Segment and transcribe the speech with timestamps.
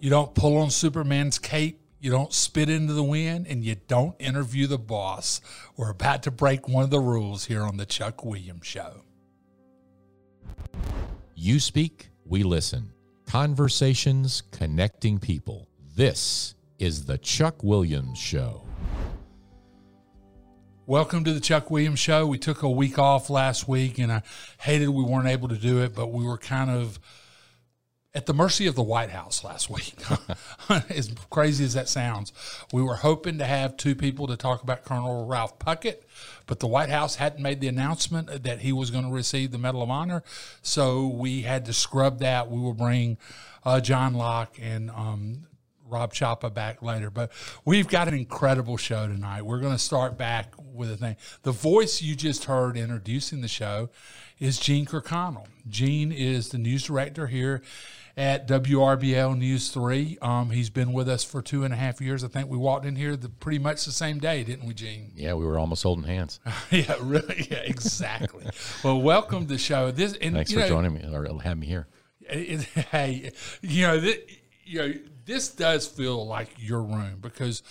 [0.00, 1.80] You don't pull on Superman's cape.
[1.98, 5.40] You don't spit into the wind, and you don't interview the boss.
[5.76, 9.02] We're about to break one of the rules here on the Chuck Williams Show.
[11.34, 12.92] You speak, we listen.
[13.26, 15.66] Conversations connecting people.
[15.96, 18.62] This is the Chuck Williams Show.
[20.86, 22.24] Welcome to the Chuck Williams Show.
[22.24, 24.22] We took a week off last week, and I
[24.60, 27.00] hated we weren't able to do it, but we were kind of
[28.14, 29.94] at the mercy of the White House last week.
[30.88, 32.32] as crazy as that sounds,
[32.72, 36.02] we were hoping to have two people to talk about Colonel Ralph Puckett,
[36.46, 39.58] but the White House hadn't made the announcement that he was going to receive the
[39.58, 40.22] Medal of Honor,
[40.62, 42.50] so we had to scrub that.
[42.50, 43.18] We will bring
[43.64, 45.46] uh, John Locke and um,
[45.86, 47.30] Rob Chapa back later, but
[47.66, 49.42] we've got an incredible show tonight.
[49.42, 51.16] We're going to start back with a thing.
[51.42, 53.90] The voice you just heard introducing the show
[54.38, 55.46] is Gene Kirkconnell.
[55.68, 57.62] Gene is the news director here
[58.18, 60.18] at WRBL News 3.
[60.20, 62.24] Um, he's been with us for two and a half years.
[62.24, 65.12] I think we walked in here the, pretty much the same day, didn't we, Gene?
[65.18, 66.40] Yeah, we were almost holding hands.
[66.70, 67.46] yeah, really.
[67.48, 68.46] Yeah, exactly.
[68.82, 69.92] well, welcome to the show.
[69.92, 71.86] This, and, Thanks for know, joining me or having me here.
[72.22, 73.30] It, hey,
[73.62, 74.18] you know, this,
[74.64, 77.62] you know, this does feel like your room because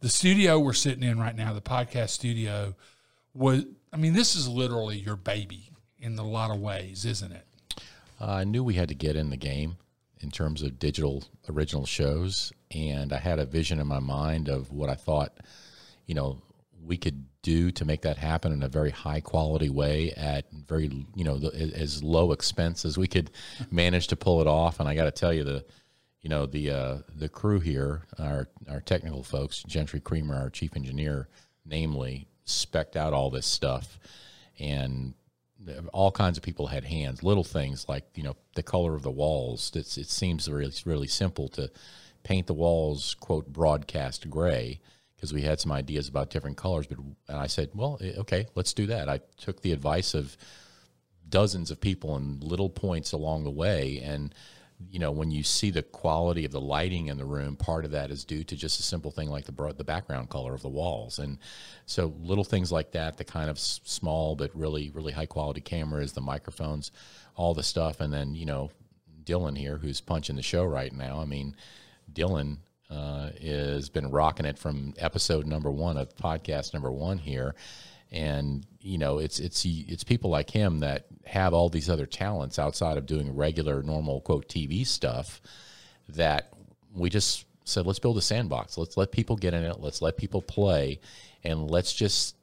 [0.00, 2.76] the studio we're sitting in right now, the podcast studio,
[3.34, 7.46] was, I mean, this is literally your baby in a lot of ways, isn't it?
[8.20, 9.76] Uh, I knew we had to get in the game
[10.20, 14.72] in terms of digital original shows, and I had a vision in my mind of
[14.72, 15.36] what I thought,
[16.06, 16.42] you know,
[16.84, 21.06] we could do to make that happen in a very high quality way at very,
[21.14, 23.30] you know, as low expense as we could
[23.70, 24.80] manage to pull it off.
[24.80, 25.64] And I got to tell you, the,
[26.22, 30.74] you know, the uh, the crew here, our our technical folks, Gentry Creamer, our chief
[30.74, 31.28] engineer,
[31.64, 33.98] namely, specked out all this stuff,
[34.58, 35.14] and
[35.92, 37.22] all kinds of people had hands.
[37.22, 39.72] Little things like you know the color of the walls.
[39.74, 41.70] It's, it seems really really simple to
[42.22, 44.80] paint the walls quote broadcast gray
[45.14, 46.86] because we had some ideas about different colors.
[46.86, 49.08] But and I said, well, eh, okay, let's do that.
[49.08, 50.36] I took the advice of
[51.28, 54.34] dozens of people and little points along the way and
[54.90, 57.92] you know, when you see the quality of the lighting in the room, part of
[57.92, 60.68] that is due to just a simple thing like the the background color of the
[60.68, 61.38] walls, and
[61.86, 66.12] so little things like that, the kind of small but really really high quality cameras,
[66.12, 66.92] the microphones,
[67.36, 68.70] all the stuff, and then you know,
[69.24, 71.20] Dylan here who's punching the show right now.
[71.20, 71.56] I mean,
[72.12, 72.58] Dylan
[72.90, 77.54] uh, has been rocking it from episode number one of podcast number one here,
[78.12, 82.58] and you know it's it's it's people like him that have all these other talents
[82.58, 85.40] outside of doing regular normal quote TV stuff
[86.08, 86.52] that
[86.94, 88.78] we just said let's build a sandbox.
[88.78, 89.80] Let's let people get in it.
[89.80, 91.00] Let's let people play.
[91.42, 92.36] And let's just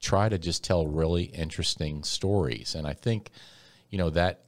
[0.00, 2.74] try to just tell really interesting stories.
[2.74, 3.30] And i think
[3.90, 4.44] you know that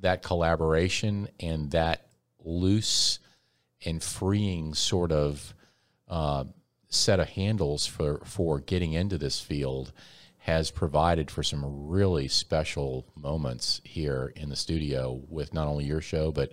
[0.00, 2.06] that collaboration and that
[2.44, 3.18] loose
[3.84, 5.54] and freeing sort of
[6.08, 6.44] uh,
[6.90, 9.92] set of handles for for getting into this field
[10.44, 16.00] has provided for some really special moments here in the studio with not only your
[16.00, 16.52] show but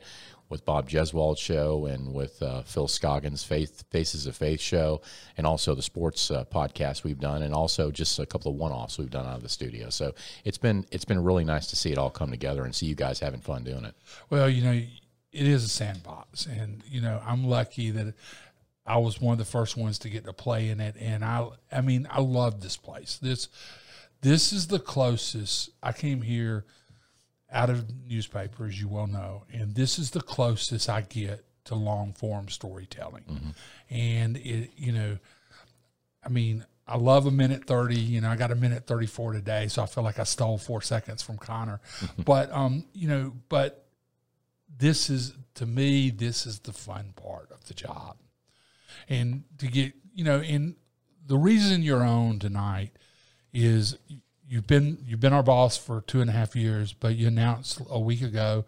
[0.49, 5.01] with Bob Jeswald's show and with uh, Phil Scoggins' Faith Faces of Faith show,
[5.35, 8.97] and also the sports uh, podcast we've done, and also just a couple of one-offs
[8.97, 9.89] we've done out of the studio.
[9.89, 10.13] So
[10.45, 12.95] it's been it's been really nice to see it all come together and see you
[12.95, 13.95] guys having fun doing it.
[14.29, 14.87] Well, you know, it
[15.47, 18.13] is a sandbox, and you know, I'm lucky that
[18.87, 21.47] I was one of the first ones to get to play in it, and I,
[21.71, 23.17] I mean, I love this place.
[23.21, 23.49] This,
[24.21, 26.65] this is the closest I came here
[27.51, 31.75] out of newspaper, as you well know, and this is the closest I get to
[31.75, 33.23] long form storytelling.
[33.23, 33.49] Mm-hmm.
[33.89, 35.17] And it, you know,
[36.23, 37.99] I mean, I love a minute 30.
[37.99, 40.81] You know, I got a minute 34 today, so I feel like I stole four
[40.81, 41.81] seconds from Connor.
[42.17, 43.85] but, um, you know, but
[44.77, 48.17] this is, to me, this is the fun part of the job
[49.09, 50.75] and to get you know and
[51.25, 52.91] the reason you're on tonight
[53.53, 53.97] is
[54.47, 57.81] you've been you've been our boss for two and a half years but you announced
[57.89, 58.65] a week ago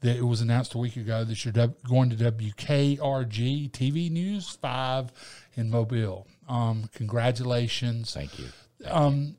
[0.00, 5.12] that it was announced a week ago that you're going to WKRG TV News 5
[5.56, 6.26] in Mobile.
[6.48, 8.14] Um, congratulations.
[8.14, 8.46] Thank you.
[8.82, 9.34] Thank um, you.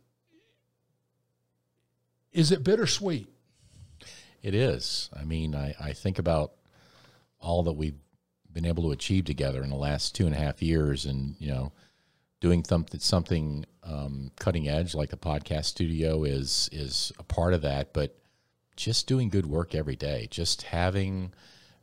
[2.33, 3.27] Is it bittersweet?
[4.41, 5.09] It is.
[5.19, 6.53] I mean, I, I think about
[7.39, 7.97] all that we've
[8.53, 11.47] been able to achieve together in the last two and a half years, and you
[11.47, 11.71] know,
[12.39, 17.61] doing something something um, cutting edge like the podcast studio is is a part of
[17.61, 17.93] that.
[17.93, 18.17] But
[18.75, 21.33] just doing good work every day, just having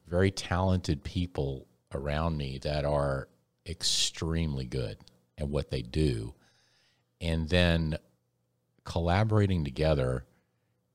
[0.06, 3.28] very talented people around me that are
[3.66, 4.98] extremely good
[5.36, 6.34] at what they do,
[7.20, 7.96] and then
[8.84, 10.24] collaborating together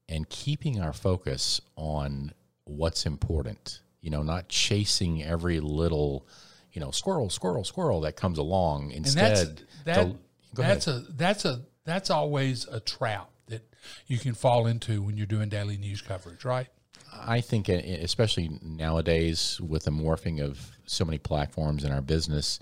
[0.10, 2.34] and keeping our focus on
[2.66, 6.28] what's important You know, not chasing every little,
[6.74, 8.92] you know, squirrel, squirrel, squirrel that comes along.
[8.92, 10.16] Instead, and that's, that,
[10.54, 13.64] that's a that's a that's always a trap that
[14.08, 16.68] you can fall into when you're doing daily news coverage, right?
[17.14, 22.60] I think, uh, especially nowadays with the morphing of so many platforms in our business,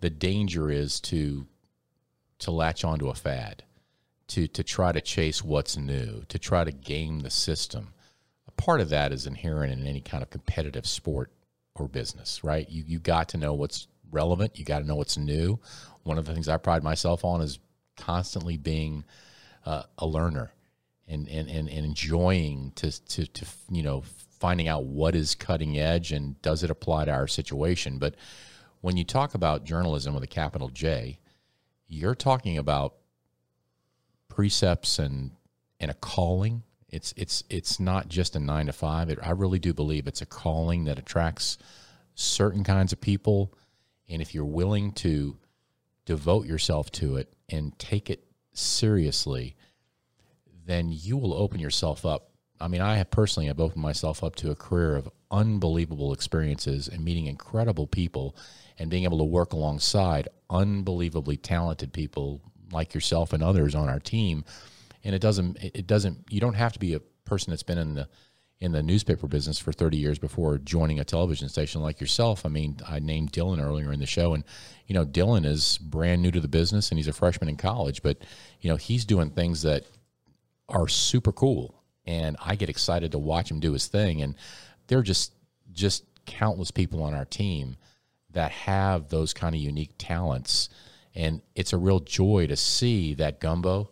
[0.00, 1.46] the danger is to
[2.40, 3.62] to latch onto a fad,
[4.28, 7.94] to to try to chase what's new, to try to game the system.
[8.64, 11.32] Part of that is inherent in any kind of competitive sport
[11.74, 12.68] or business, right?
[12.70, 14.56] You you got to know what's relevant.
[14.56, 15.58] You got to know what's new.
[16.04, 17.58] One of the things I pride myself on is
[17.96, 19.04] constantly being
[19.66, 20.52] uh, a learner
[21.08, 24.04] and, and, and, and enjoying to, to, to, you know,
[24.38, 27.98] finding out what is cutting edge and does it apply to our situation.
[27.98, 28.14] But
[28.80, 31.18] when you talk about journalism with a capital J,
[31.88, 32.94] you're talking about
[34.28, 35.32] precepts and,
[35.80, 36.62] and a calling.
[36.92, 39.08] It's, it's, it's not just a nine to five.
[39.08, 41.58] It, I really do believe it's a calling that attracts
[42.14, 43.54] certain kinds of people.
[44.08, 45.38] And if you're willing to
[46.04, 49.56] devote yourself to it and take it seriously,
[50.66, 52.28] then you will open yourself up.
[52.60, 56.86] I mean, I have personally have opened myself up to a career of unbelievable experiences
[56.86, 58.36] and meeting incredible people
[58.78, 62.40] and being able to work alongside unbelievably talented people
[62.70, 64.44] like yourself and others on our team.
[65.04, 67.94] And it doesn't it doesn't you don't have to be a person that's been in
[67.94, 68.08] the
[68.62, 72.46] in the newspaper business for 30 years before joining a television station like yourself.
[72.46, 74.44] I mean, I named Dylan earlier in the show, and
[74.86, 78.04] you know, Dylan is brand new to the business and he's a freshman in college,
[78.04, 78.18] but
[78.60, 79.86] you know, he's doing things that
[80.68, 84.22] are super cool, and I get excited to watch him do his thing.
[84.22, 84.36] And
[84.86, 85.32] there are just
[85.72, 87.76] just countless people on our team
[88.30, 90.68] that have those kind of unique talents,
[91.16, 93.90] and it's a real joy to see that gumbo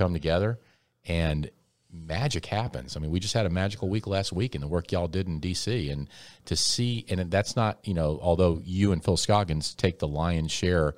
[0.00, 0.58] come together
[1.04, 1.50] and
[1.92, 2.96] magic happens.
[2.96, 5.26] I mean, we just had a magical week last week in the work y'all did
[5.26, 6.08] in DC, and
[6.46, 10.52] to see, and that's not, you know, although you and Phil Scoggins take the lion's
[10.52, 10.94] share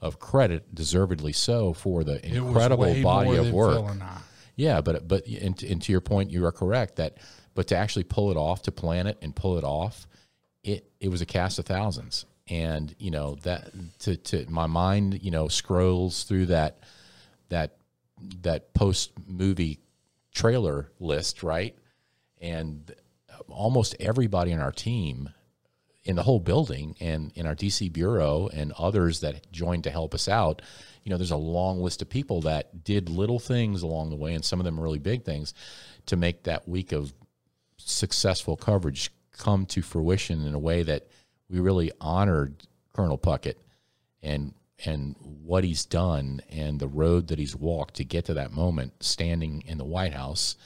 [0.00, 3.90] of credit, deservedly so, for the incredible body of work.
[4.56, 7.18] Yeah, but but and, and to your point, you are correct that,
[7.54, 10.06] but to actually pull it off, to plan it and pull it off,
[10.62, 13.70] it it was a cast of thousands, and you know that
[14.00, 16.78] to to my mind, you know, scrolls through that
[17.48, 17.78] that
[18.42, 19.80] that post movie
[20.32, 21.76] trailer list, right?
[22.40, 22.92] And
[23.48, 25.30] almost everybody in our team,
[26.04, 30.14] in the whole building, and in our DC bureau, and others that joined to help
[30.14, 30.60] us out,
[31.02, 34.34] you know, there's a long list of people that did little things along the way,
[34.34, 35.54] and some of them really big things,
[36.06, 37.14] to make that week of
[37.76, 41.08] successful coverage come to fruition in a way that
[41.48, 43.56] we really honored Colonel Puckett
[44.22, 44.54] and
[44.84, 49.02] and what he's done and the road that he's walked to get to that moment,
[49.02, 50.56] standing in the White House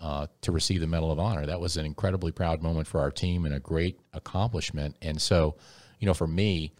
[0.00, 1.46] uh, to receive the Medal of Honor.
[1.46, 4.96] That was an incredibly proud moment for our team and a great accomplishment.
[5.00, 5.56] And so,
[5.98, 6.74] you know, for me,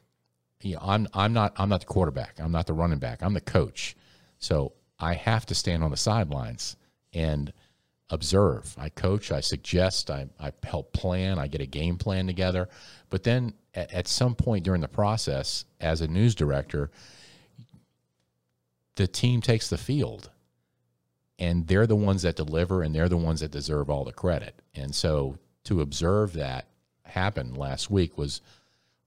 [0.60, 2.38] you know, I'm I'm not I'm not the quarterback.
[2.38, 3.22] I'm not the running back.
[3.22, 3.96] I'm the coach.
[4.38, 6.76] So I have to stand on the sidelines
[7.12, 7.52] and
[8.10, 8.74] observe.
[8.78, 9.32] I coach.
[9.32, 10.10] I suggest.
[10.10, 11.38] I, I help plan.
[11.38, 12.68] I get a game plan together.
[13.10, 16.90] But then at, at some point during the process, as a news director,
[18.96, 20.30] the team takes the field
[21.38, 24.60] and they're the ones that deliver and they're the ones that deserve all the credit.
[24.74, 26.66] And so to observe that
[27.04, 28.40] happen last week was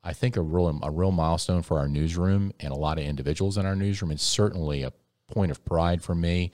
[0.04, 3.58] I think a real a real milestone for our newsroom and a lot of individuals
[3.58, 4.12] in our newsroom.
[4.12, 4.94] It's certainly a
[5.28, 6.52] point of pride for me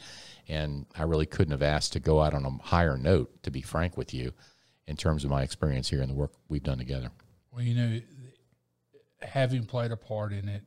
[0.51, 3.61] and I really couldn't have asked to go out on a higher note to be
[3.61, 4.33] frank with you
[4.85, 7.09] in terms of my experience here and the work we've done together.
[7.53, 8.01] Well, you know,
[9.21, 10.63] having played a part in it,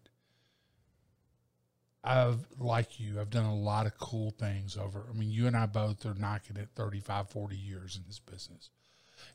[2.03, 5.05] I've like you, I've done a lot of cool things over.
[5.09, 8.71] I mean, you and I both are knocking at 35, 40 years in this business.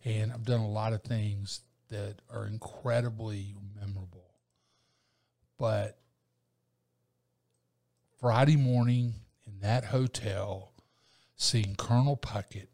[0.03, 4.31] And I've done a lot of things that are incredibly memorable.
[5.59, 5.98] But
[8.19, 9.13] Friday morning
[9.47, 10.73] in that hotel,
[11.35, 12.67] seeing Colonel Puckett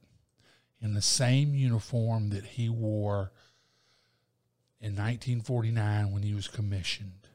[0.82, 3.32] in the same uniform that he wore
[4.82, 7.28] in 1949 when he was commissioned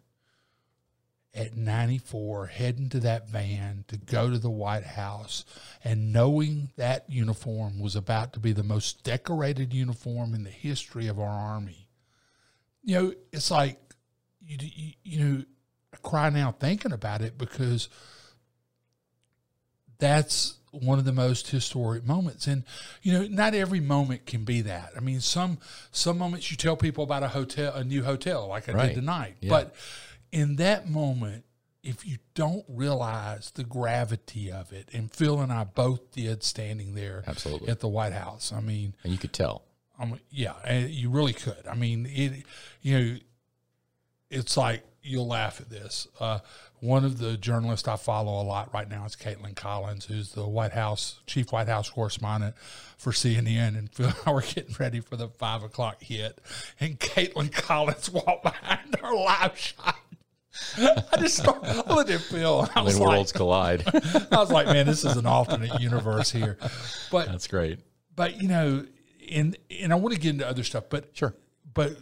[1.32, 5.44] at 94 heading to that van to go to the White House
[5.84, 11.06] and knowing that uniform was about to be the most decorated uniform in the history
[11.06, 11.88] of our army.
[12.82, 13.78] You know, it's like,
[14.40, 15.44] you, you, you know,
[15.98, 17.88] cry now thinking about it because
[19.98, 22.62] that's one of the most historic moments and
[23.02, 25.58] you know not every moment can be that i mean some
[25.90, 28.86] some moments you tell people about a hotel a new hotel like i right.
[28.88, 29.50] did tonight yeah.
[29.50, 29.74] but
[30.30, 31.44] in that moment
[31.82, 36.94] if you don't realize the gravity of it and phil and i both did standing
[36.94, 39.64] there absolutely at the white house i mean and you could tell
[40.00, 41.66] I'm yeah, you really could.
[41.70, 42.44] I mean, it
[42.80, 43.16] you know,
[44.30, 46.06] it's like you'll laugh at this.
[46.18, 46.40] Uh,
[46.80, 50.46] one of the journalists I follow a lot right now is Kaitlan Collins, who's the
[50.46, 52.54] White House chief White House correspondent
[52.96, 53.76] for CNN.
[53.76, 56.38] And Phil and I were getting ready for the five o'clock hit,
[56.80, 59.96] and Kaitlan Collins walked behind our live shot.
[60.76, 62.68] I just started looking at Phil.
[62.74, 63.84] I when was worlds like, collide.
[64.32, 66.58] I was like, man, this is an alternate universe here.
[67.10, 67.78] But That's great.
[68.16, 68.84] but you know,
[69.30, 71.34] and and I want to get into other stuff, but Sure.
[71.72, 71.96] but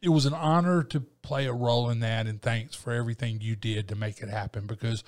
[0.00, 3.56] it was an honor to play a role in that and thanks for everything you
[3.56, 5.02] did to make it happen because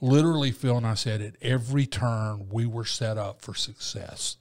[0.00, 4.36] literally phil and i said at every turn we were set up for success.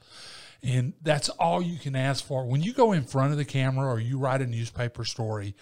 [0.64, 2.46] And that's all you can ask for.
[2.46, 5.56] When you go in front of the camera or you write a newspaper story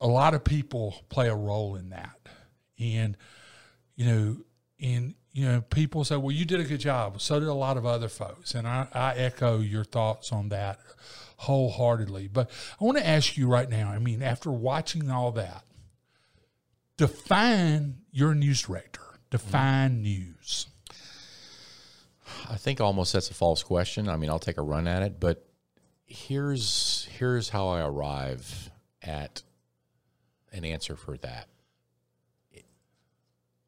[0.00, 2.18] a lot of people play a role in that.
[2.78, 3.16] And
[3.96, 4.36] you know
[4.80, 7.20] and you know people say well you did a good job.
[7.20, 8.54] So did a lot of other folks.
[8.54, 10.78] And i, I echo your thoughts on that
[11.38, 15.64] wholeheartedly but i want to ask you right now i mean after watching all that
[16.96, 20.66] define your news director define news
[22.48, 24.08] I think almost that's a false question.
[24.08, 25.46] I mean, I'll take a run at it, but
[26.06, 28.70] here's here's how I arrive
[29.02, 29.42] at
[30.52, 31.48] an answer for that.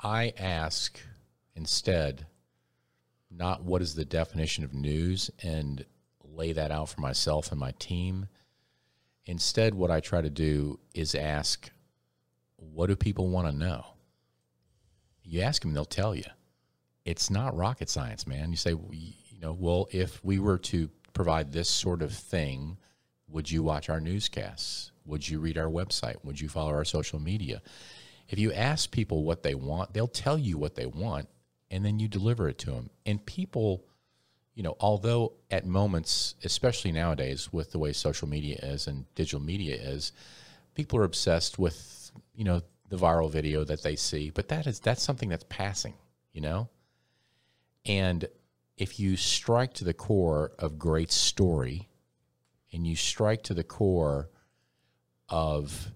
[0.02, 0.98] I ask
[1.54, 2.26] instead
[3.30, 5.84] not what is the definition of news and
[6.40, 8.26] lay that out for myself and my team.
[9.26, 11.70] Instead, what I try to do is ask,
[12.56, 13.85] what do people want to know?
[15.23, 16.25] You ask them, they'll tell you
[17.04, 18.50] it's not rocket science, man.
[18.50, 22.78] You say, you know, well, if we were to provide this sort of thing,
[23.28, 24.92] would you watch our newscasts?
[25.04, 26.16] Would you read our website?
[26.25, 27.61] Would you follow our social media?
[28.28, 31.28] If you ask people what they want, they'll tell you what they want,
[31.70, 32.90] and then you deliver it to them.
[33.04, 33.85] And people,
[34.61, 39.40] you know, although at moments, especially nowadays with the way social media is and digital
[39.40, 40.12] media is,
[40.75, 44.79] people are obsessed with, you know, the viral video that they see, but that is
[44.79, 45.95] that's something that's passing,
[46.35, 46.69] you know?
[47.87, 48.29] And
[48.76, 51.88] if you strike to the core of great story
[52.71, 54.29] and you strike to the core
[55.31, 55.90] of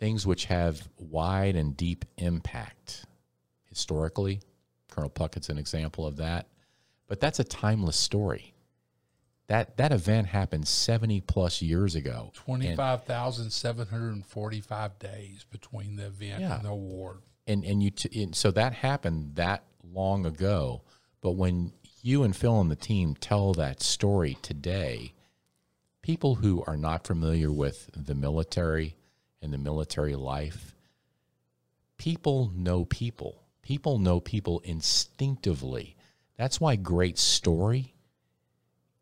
[0.00, 3.04] things which have wide and deep impact
[3.66, 4.40] historically,
[4.90, 6.46] Colonel Puckett's an example of that,
[7.08, 8.54] but that's a timeless story.
[9.48, 12.26] That that event happened 70 plus years ago.
[12.34, 16.56] And- 25,745 days between the event Yeah.
[16.56, 20.82] and the award and and you t- and so that happened that long ago
[21.22, 21.72] but when
[22.02, 25.14] you and phil and the team tell that story today
[26.02, 28.96] people who are not familiar with the military
[29.40, 30.74] and the military life
[31.96, 35.96] people know people people know people instinctively
[36.38, 37.94] that's why great story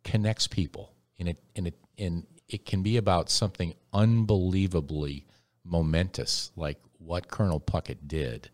[0.03, 0.93] connects people.
[1.19, 5.27] And it and it and it can be about something unbelievably
[5.65, 8.51] momentous like what Colonel Puckett did.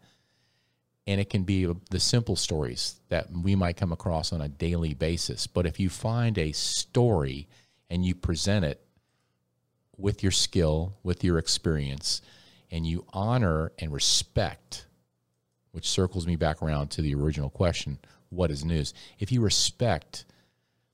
[1.07, 4.95] And it can be the simple stories that we might come across on a daily
[4.95, 5.47] basis.
[5.47, 7.49] But if you find a story
[7.91, 8.81] and you present it
[9.97, 12.23] with your skill with your experience
[12.71, 14.87] and you honor and respect
[15.73, 17.99] which circles me back around to the original question
[18.33, 20.25] what is news if you respect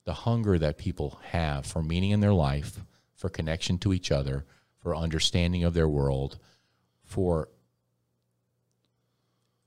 [0.03, 2.79] the hunger that people have for meaning in their life,
[3.15, 4.45] for connection to each other,
[4.81, 6.39] for understanding of their world,
[7.03, 7.49] for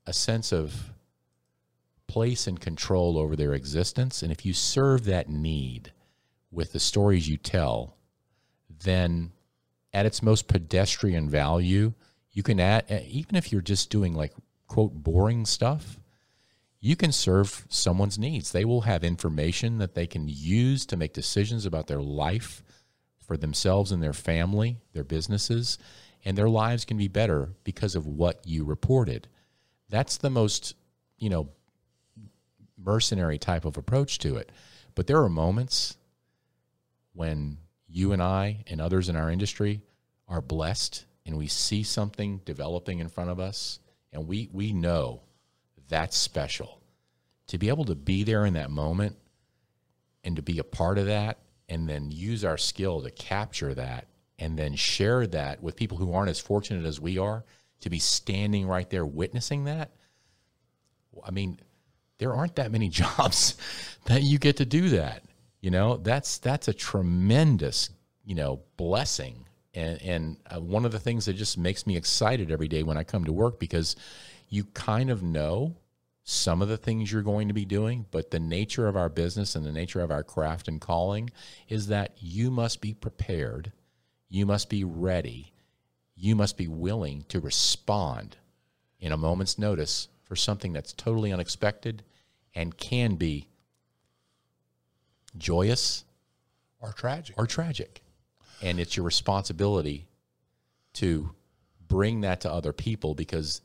[0.05, 0.91] a sense of
[2.07, 4.21] place and control over their existence.
[4.21, 5.91] And if you serve that need
[6.51, 7.95] with the stories you tell,
[8.83, 9.31] then
[9.93, 11.93] at its most pedestrian value,
[12.31, 14.33] you can add, even if you're just doing like,
[14.67, 15.99] quote, boring stuff,
[16.83, 18.51] you can serve someone's needs.
[18.51, 22.61] They will have information that they can use to make decisions about their life
[23.25, 25.77] for themselves and their family, their businesses,
[26.25, 29.29] and their lives can be better because of what you reported.
[29.87, 30.75] That's the most,
[31.17, 31.47] you know,
[32.77, 34.51] mercenary type of approach to it.
[34.93, 35.95] But there are moments
[37.13, 39.83] when you and I and others in our industry
[40.27, 43.79] are blessed and we see something developing in front of us
[44.11, 45.21] and we we know
[45.89, 46.79] that's special.
[47.47, 49.17] To be able to be there in that moment
[50.23, 54.07] and to be a part of that and then use our skill to capture that
[54.39, 57.43] and then share that with people who aren't as fortunate as we are
[57.81, 59.91] to be standing right there witnessing that.
[61.23, 61.59] I mean,
[62.17, 63.55] there aren't that many jobs
[64.05, 65.23] that you get to do that.
[65.61, 67.89] You know, that's that's a tremendous,
[68.25, 69.45] you know, blessing.
[69.73, 72.97] And and uh, one of the things that just makes me excited every day when
[72.97, 73.95] I come to work because
[74.49, 75.75] you kind of know
[76.23, 79.55] some of the things you're going to be doing, but the nature of our business
[79.55, 81.29] and the nature of our craft and calling
[81.67, 83.71] is that you must be prepared,
[84.29, 85.51] you must be ready,
[86.15, 88.37] you must be willing to respond
[88.99, 92.03] in a moment's notice for something that's totally unexpected
[92.55, 93.49] and can be
[95.37, 96.05] joyous
[96.79, 97.37] or tragic.
[97.37, 98.01] or tragic.
[98.61, 100.07] And it's your responsibility
[100.93, 101.31] to
[101.87, 103.61] bring that to other people because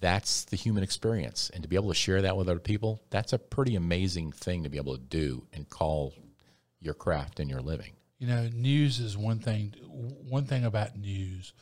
[0.00, 1.50] that's the human experience.
[1.52, 4.62] And to be able to share that with other people, that's a pretty amazing thing
[4.64, 6.14] to be able to do and call
[6.80, 7.92] your craft and your living.
[8.18, 9.74] You know, news is one thing.
[9.88, 11.52] One thing about news,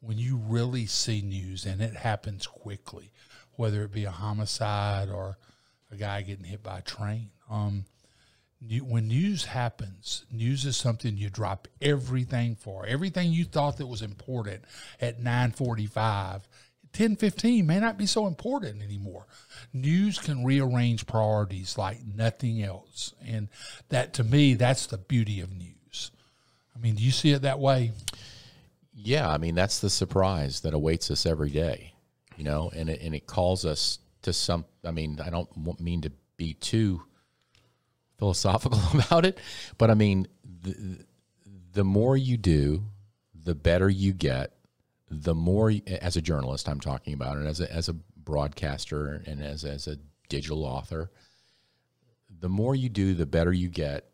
[0.00, 3.12] when you really see news and it happens quickly,
[3.56, 5.38] whether it be a homicide or
[5.90, 7.84] a guy getting hit by a train, um,
[8.60, 12.86] new, when news happens, news is something you drop everything for.
[12.86, 14.64] Everything you thought that was important
[15.00, 15.50] at nine
[16.98, 17.20] forty-five.
[17.32, 19.26] 1015 may not be so important anymore.
[19.72, 23.14] News can rearrange priorities like nothing else.
[23.24, 23.48] And
[23.88, 26.10] that to me, that's the beauty of news.
[26.74, 27.92] I mean, do you see it that way?
[28.94, 31.94] Yeah, I mean that's the surprise that awaits us every day,
[32.36, 34.64] you know, and it, and it calls us to some.
[34.84, 37.02] I mean, I don't mean to be too
[38.18, 39.38] philosophical about it,
[39.76, 40.26] but I mean,
[40.62, 41.04] the,
[41.72, 42.84] the more you do,
[43.34, 44.52] the better you get.
[45.10, 49.42] The more, as a journalist, I'm talking about, and as a as a broadcaster and
[49.42, 49.98] as as a
[50.28, 51.10] digital author,
[52.40, 54.04] the more you do, the better you get.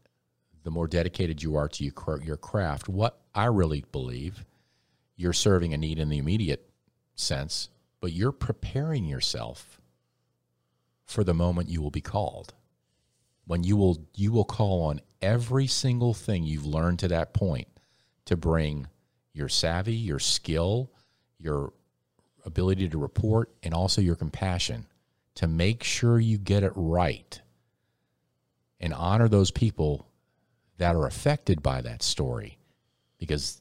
[0.63, 2.89] The more dedicated you are to your your craft.
[2.89, 4.47] What I really believe
[5.17, 6.71] you're serving a need in the immediate
[7.15, 7.69] sense,
[8.01, 9.81] but you're preparing yourself
[11.05, 12.55] for the moment you will be called.
[13.47, 17.69] When you will you will call on every single thing you've learned to that point
[18.25, 18.87] to bring
[19.35, 20.91] your savvy, your skill,
[21.38, 21.73] your
[22.47, 24.87] ability to report and also your compassion
[25.35, 27.41] to make sure you get it right
[28.81, 30.07] and honor those people
[30.79, 32.59] that are affected by that story
[33.19, 33.61] because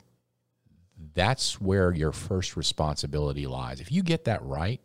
[1.14, 3.80] that's where your first responsibility lies.
[3.80, 4.80] If you get that right,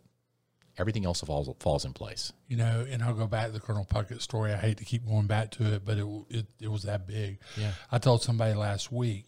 [0.77, 2.31] everything else falls falls in place.
[2.47, 4.53] You know, and I'll go back to the Colonel Puckett story.
[4.53, 7.39] I hate to keep going back to it, but it it, it was that big.
[7.57, 7.71] Yeah.
[7.91, 9.25] I told somebody last week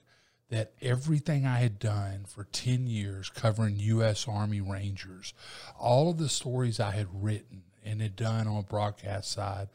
[0.51, 4.27] that everything I had done for 10 years covering U.S.
[4.27, 5.33] Army Rangers,
[5.79, 9.69] all of the stories I had written and had done on broadcast side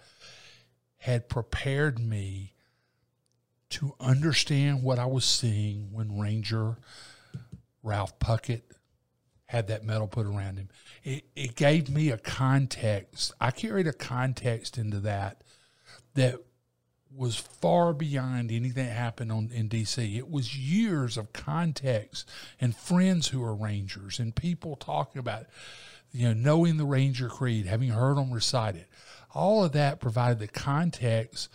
[0.98, 2.52] had prepared me
[3.70, 6.76] to understand what I was seeing when Ranger
[7.82, 8.62] Ralph Puckett
[9.46, 10.68] had that medal put around him.
[11.02, 13.32] It, it gave me a context.
[13.40, 15.42] I carried a context into that
[16.14, 16.40] that
[17.16, 20.16] was far beyond anything that happened on in DC.
[20.16, 22.28] It was years of context
[22.60, 25.48] and friends who are Rangers and people talking about, it,
[26.12, 28.88] you know, knowing the Ranger Creed, having heard them recite it.
[29.34, 31.48] All of that provided the context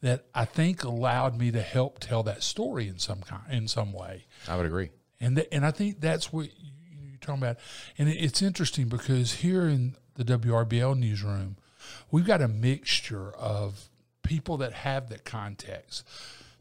[0.00, 3.92] that I think allowed me to help tell that story in some kind, in some
[3.92, 4.26] way.
[4.46, 4.90] I would agree.
[5.20, 6.72] And th- and I think that's what you-
[7.08, 7.56] you're talking about.
[7.96, 11.56] And it, it's interesting because here in the WRBL newsroom,
[12.10, 13.88] we've got a mixture of
[14.24, 16.04] people that have that context.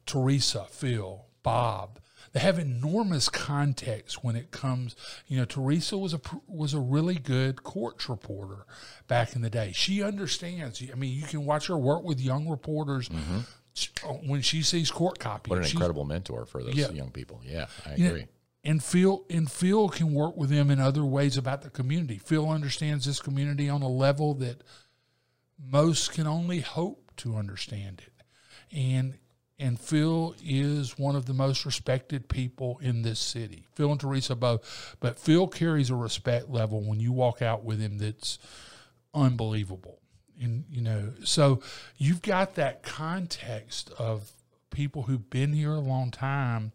[0.05, 1.99] Teresa, Phil, Bob.
[2.33, 4.95] They have enormous context when it comes.
[5.27, 8.65] You know, Teresa was a was a really good courts reporter
[9.07, 9.71] back in the day.
[9.73, 10.81] She understands.
[10.91, 13.07] I mean, you can watch her work with young reporters.
[13.09, 13.39] Mm-hmm.
[13.75, 13.89] Sh-
[14.25, 16.89] When she sees court copy, What an incredible mentor for those Yeah.
[16.91, 17.39] young people.
[17.45, 18.27] Yeah, I you know, agree.
[18.63, 22.17] and Phil and Phil can work with them in other ways about the community.
[22.17, 24.63] Phil understands this community on a level that
[25.59, 28.13] most can only hope to understand it.
[28.75, 29.17] And
[29.59, 33.65] and Phil is one of the most respected people in this city.
[33.75, 37.79] Phil and Teresa both, but Phil carries a respect level when you walk out with
[37.79, 38.39] him that's
[39.13, 39.99] unbelievable.
[40.41, 41.61] And you know, so
[41.97, 44.31] you've got that context of
[44.71, 46.71] people who've been here a long time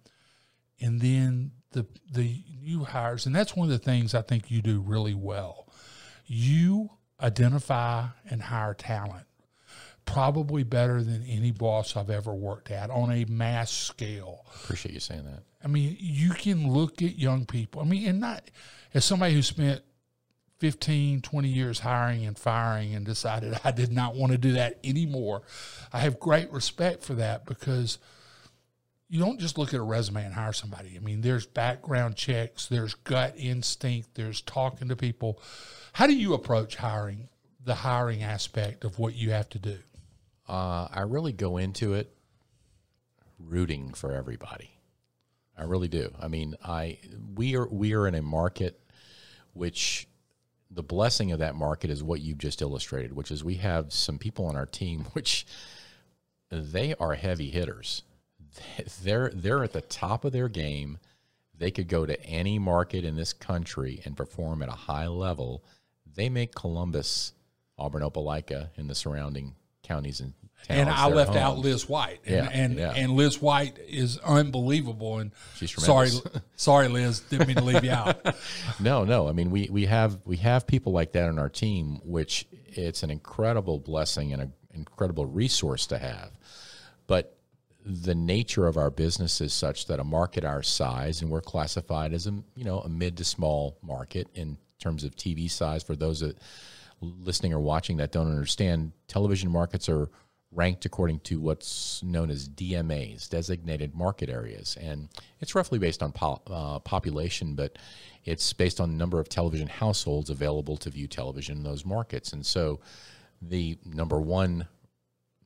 [0.81, 4.63] and then the the new hires and that's one of the things I think you
[4.63, 5.69] do really well.
[6.27, 9.27] You identify and hire talent
[10.09, 14.47] probably better than any boss I've ever worked at on a mass scale.
[14.65, 15.43] Appreciate you saying that.
[15.63, 17.83] I mean, you can look at young people.
[17.83, 18.43] I mean, and not
[18.95, 19.83] as somebody who spent
[20.61, 24.79] 15, 20 years hiring and firing and decided I did not want to do that
[24.83, 25.43] anymore.
[25.93, 27.99] I have great respect for that because
[29.11, 30.95] you don't just look at a resume and hire somebody.
[30.97, 35.41] I mean, there's background checks, there's gut instinct, there's talking to people.
[35.93, 37.29] How do you approach hiring,
[37.63, 39.79] the hiring aspect of what you have to do?
[40.49, 42.11] Uh, I really go into it
[43.39, 44.71] rooting for everybody.
[45.57, 46.13] I really do.
[46.21, 46.99] I mean, I
[47.35, 48.81] we are we are in a market
[49.53, 50.07] which
[50.71, 54.19] the blessing of that market is what you've just illustrated, which is we have some
[54.19, 55.47] people on our team which
[56.51, 58.03] they are heavy hitters.
[59.03, 60.99] They're they're at the top of their game.
[61.57, 65.65] They could go to any market in this country and perform at a high level.
[66.15, 67.33] They make Columbus,
[67.77, 70.35] Auburn, Opelika, and the surrounding counties and.
[70.69, 72.93] And I left out Liz White, and Yeah, and, yeah.
[72.95, 75.19] and Liz White is unbelievable.
[75.19, 76.11] And She's sorry,
[76.57, 78.37] sorry, Liz, didn't mean to leave you out.
[78.81, 79.29] No, no.
[79.29, 83.03] I mean, we we have we have people like that on our team, which it's
[83.03, 86.31] an incredible blessing and an incredible resource to have.
[87.07, 87.37] But
[87.85, 92.13] the nature of our business is such that a market our size, and we're classified
[92.13, 95.83] as a you know a mid to small market in terms of TV size.
[95.83, 96.39] For those that
[97.01, 100.11] listening or watching that don't understand, television markets are
[100.51, 105.09] ranked according to what's known as DMAs, designated market areas, and
[105.41, 107.79] it's roughly based on po- uh, population, but
[108.25, 112.33] it's based on the number of television households available to view television in those markets.
[112.33, 112.81] And so,
[113.41, 114.67] the number one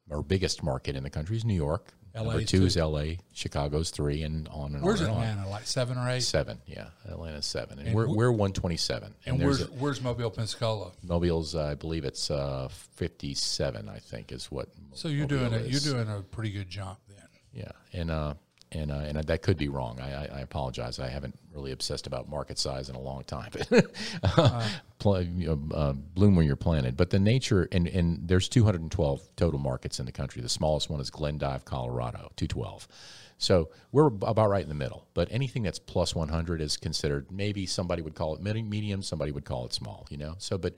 [0.08, 1.92] or biggest market in the country is New York.
[2.14, 3.04] LA number two is LA.
[3.32, 5.22] Chicago's three, and on and Where's on and on.
[5.24, 5.48] Atlanta?
[5.50, 6.20] Like seven or eight?
[6.20, 9.70] Seven, yeah, Atlanta's seven, and, And we're wh- we're one twenty seven, And there's where's
[9.80, 10.92] where's Mobile, Pensacola?
[11.02, 14.68] Mobile's, uh, I believe it's uh, 57, I think is what.
[14.94, 15.84] So you're Mobile doing a, is.
[15.86, 17.18] you're doing a pretty good jump then.
[17.52, 18.34] Yeah, and uh,
[18.72, 20.00] and uh, and that could be wrong.
[20.00, 20.98] I, I, I apologize.
[20.98, 23.50] I haven't really obsessed about market size in a long time.
[24.98, 26.96] Pl- you know, uh, bloom where you're planted.
[26.96, 30.42] But the nature and and there's 212 total markets in the country.
[30.42, 32.88] The smallest one is Glendive, Colorado, 212.
[33.38, 35.06] So we're about right in the middle.
[35.14, 37.30] But anything that's plus 100 is considered.
[37.32, 39.02] Maybe somebody would call it medium.
[39.02, 40.06] Somebody would call it small.
[40.10, 40.34] You know.
[40.38, 40.76] So but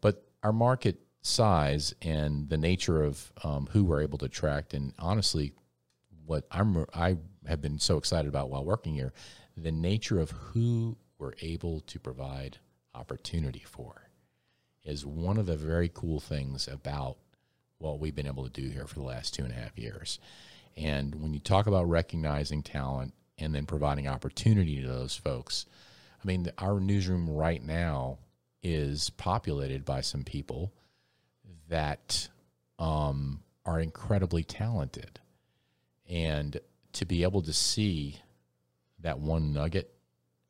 [0.00, 4.94] but our market size and the nature of um, who we're able to attract and
[4.98, 5.52] honestly
[6.24, 7.16] what I'm I
[7.50, 9.12] have been so excited about while working here,
[9.56, 12.58] the nature of who we're able to provide
[12.94, 14.08] opportunity for
[14.84, 17.18] is one of the very cool things about
[17.78, 20.18] what we've been able to do here for the last two and a half years.
[20.76, 25.66] And when you talk about recognizing talent and then providing opportunity to those folks,
[26.22, 28.18] I mean, our newsroom right now
[28.62, 30.72] is populated by some people
[31.68, 32.28] that
[32.78, 35.20] um, are incredibly talented
[36.08, 36.58] and
[36.92, 38.20] to be able to see
[39.00, 39.92] that one nugget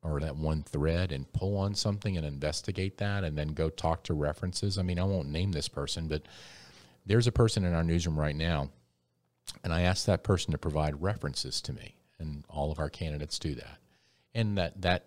[0.02, 4.02] or that one thread and pull on something and investigate that and then go talk
[4.04, 4.78] to references.
[4.78, 6.22] I mean, I won't name this person, but
[7.04, 8.70] there's a person in our newsroom right now,
[9.62, 13.38] and I asked that person to provide references to me, and all of our candidates
[13.38, 13.78] do that.
[14.34, 15.06] And that that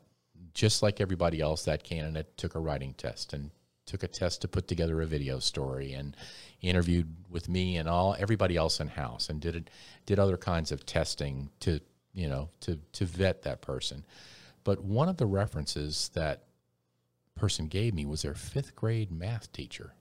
[0.53, 3.49] just like everybody else, that candidate took a writing test and
[3.85, 6.15] took a test to put together a video story and
[6.61, 9.69] interviewed with me and all everybody else in house and did it
[10.05, 11.79] did other kinds of testing to
[12.13, 14.05] you know to to vet that person.
[14.63, 16.43] But one of the references that
[17.35, 19.93] person gave me was their fifth grade math teacher.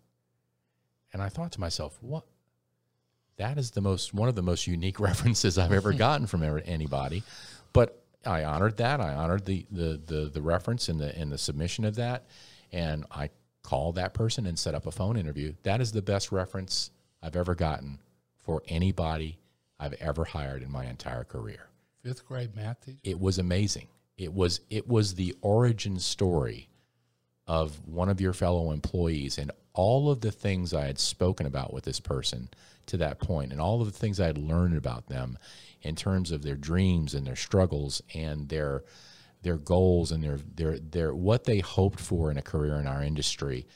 [1.12, 2.24] And i thought to myself what?
[3.36, 7.22] That is the most one of the most unique references i've ever gotten from anybody.
[7.72, 9.00] But i honored that.
[9.00, 12.26] I honored the the the, the reference and the and the submission of that.
[12.70, 13.30] And i
[13.62, 16.90] called that person and set up a phone interview that is the best reference
[17.22, 17.98] i've ever gotten
[18.38, 19.38] for anybody
[19.78, 21.68] i've ever hired in my entire career
[22.02, 22.98] Fifth grade math teacher.
[23.04, 23.86] it was amazing.
[24.18, 26.68] It was it was the origin story
[27.46, 31.72] of one of your fellow employees and all of the things I had spoken about
[31.72, 32.48] with this person
[32.86, 35.38] to that point and all of the things I had learned about them
[35.82, 38.82] in terms of their dreams and their struggles and their
[39.42, 43.02] their goals and their their their what they hoped for in a career in our
[43.02, 43.66] industry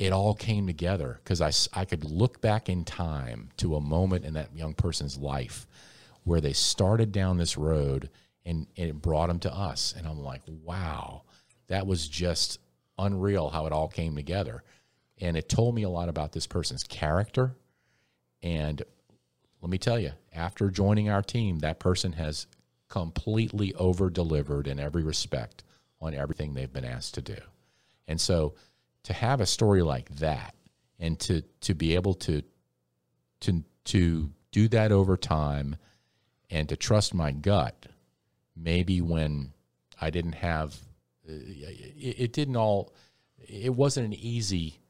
[0.00, 4.24] it all came together because I, I could look back in time to a moment
[4.24, 5.66] in that young person's life
[6.24, 8.08] where they started down this road
[8.46, 9.94] and, and it brought them to us.
[9.96, 11.24] And I'm like, wow,
[11.66, 12.60] that was just
[12.98, 14.64] unreal how it all came together.
[15.20, 17.54] And it told me a lot about this person's character.
[18.42, 18.82] And
[19.60, 22.46] let me tell you, after joining our team, that person has
[22.90, 25.64] completely over delivered in every respect
[26.02, 27.36] on everything they've been asked to do.
[28.06, 28.54] And so
[29.04, 30.54] to have a story like that
[30.98, 32.42] and to to be able to
[33.40, 35.76] to to do that over time
[36.50, 37.86] and to trust my gut
[38.56, 39.52] maybe when
[40.00, 40.74] I didn't have
[41.28, 42.92] uh, it, it didn't all
[43.38, 44.80] it wasn't an easy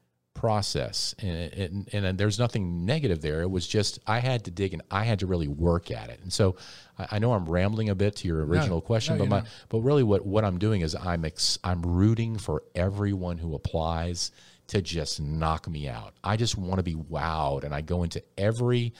[0.41, 3.43] process and, and and there's nothing negative there.
[3.43, 6.19] It was just I had to dig and I had to really work at it.
[6.23, 6.55] And so
[6.97, 9.47] I, I know I'm rambling a bit to your original question no, but my not.
[9.69, 14.31] but really what what I'm doing is I'm ex, I'm rooting for everyone who applies
[14.69, 16.15] to just knock me out.
[16.23, 18.95] I just want to be wowed and I go into every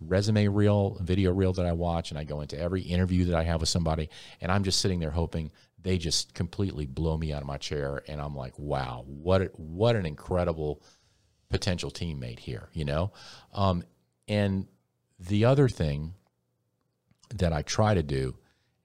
[0.00, 3.42] resume reel, video reel that I watch, and I go into every interview that I
[3.42, 4.08] have with somebody,
[4.40, 8.02] and I'm just sitting there hoping they just completely blow me out of my chair,
[8.08, 10.82] and I'm like, wow, what what an incredible
[11.48, 13.12] potential teammate here, you know.
[13.52, 13.82] Um,
[14.26, 14.66] and
[15.18, 16.14] the other thing
[17.36, 18.36] that I try to do,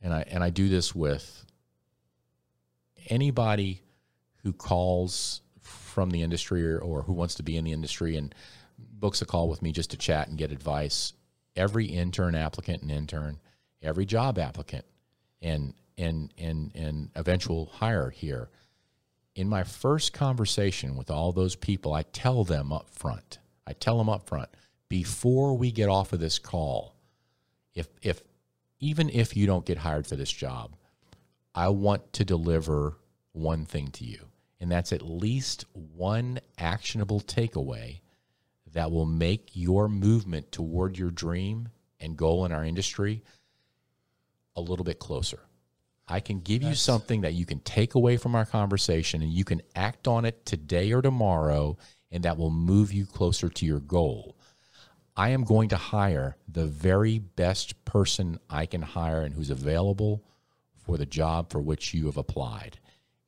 [0.02, 1.46] and I and I do this with
[3.10, 3.82] anybody
[4.44, 8.34] who calls from the industry or, or who wants to be in the industry and
[8.78, 11.14] books a call with me just to chat and get advice.
[11.56, 13.40] Every intern applicant and intern,
[13.82, 14.86] every job applicant,
[15.42, 18.50] and and and and eventual hire here.
[19.36, 23.40] In my first conversation with all those people, I tell them up front.
[23.66, 24.50] I tell them up front
[24.90, 26.96] before we get off of this call.
[27.74, 28.22] If if
[28.80, 30.76] even if you don't get hired for this job,
[31.56, 32.98] I want to deliver
[33.32, 34.26] one thing to you,
[34.60, 38.02] and that's at least one actionable takeaway
[38.74, 43.24] that will make your movement toward your dream and goal in our industry
[44.56, 45.40] a little bit closer.
[46.08, 49.32] I can give That's, you something that you can take away from our conversation and
[49.32, 51.78] you can act on it today or tomorrow,
[52.12, 54.38] and that will move you closer to your goal.
[55.16, 60.24] I am going to hire the very best person I can hire and who's available
[60.76, 62.80] for the job for which you have applied.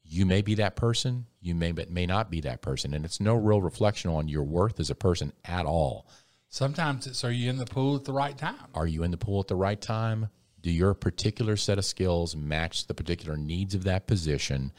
[0.03, 3.19] You may be that person, you may but may not be that person, and it's
[3.19, 6.07] no real reflection on your worth as a person at all.
[6.49, 8.67] Sometimes it's are you in the pool at the right time?
[8.73, 10.29] Are you in the pool at the right time?
[10.65, 14.71] Do your particular set of skills match the particular needs of that position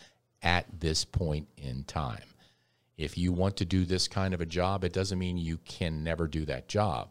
[0.42, 2.24] at this point in time?
[2.96, 6.02] If you want to do this kind of a job, it doesn't mean you can
[6.02, 7.10] never do that job.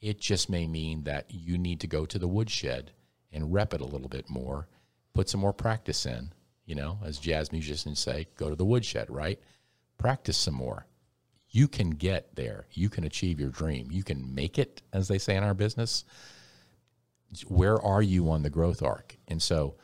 [0.00, 2.90] It just may mean that you need to go to the woodshed
[3.32, 4.66] and rep it a little bit more,
[5.14, 6.32] put some more practice in,
[6.64, 9.38] you know, as jazz musicians say, go to the woodshed, right?
[9.98, 10.84] Practice some more.
[11.50, 12.66] You can get there.
[12.72, 13.92] You can achieve your dream.
[13.92, 16.04] You can make it, as they say in our business.
[17.48, 19.16] Where are you on the growth arc?
[19.28, 19.76] And so,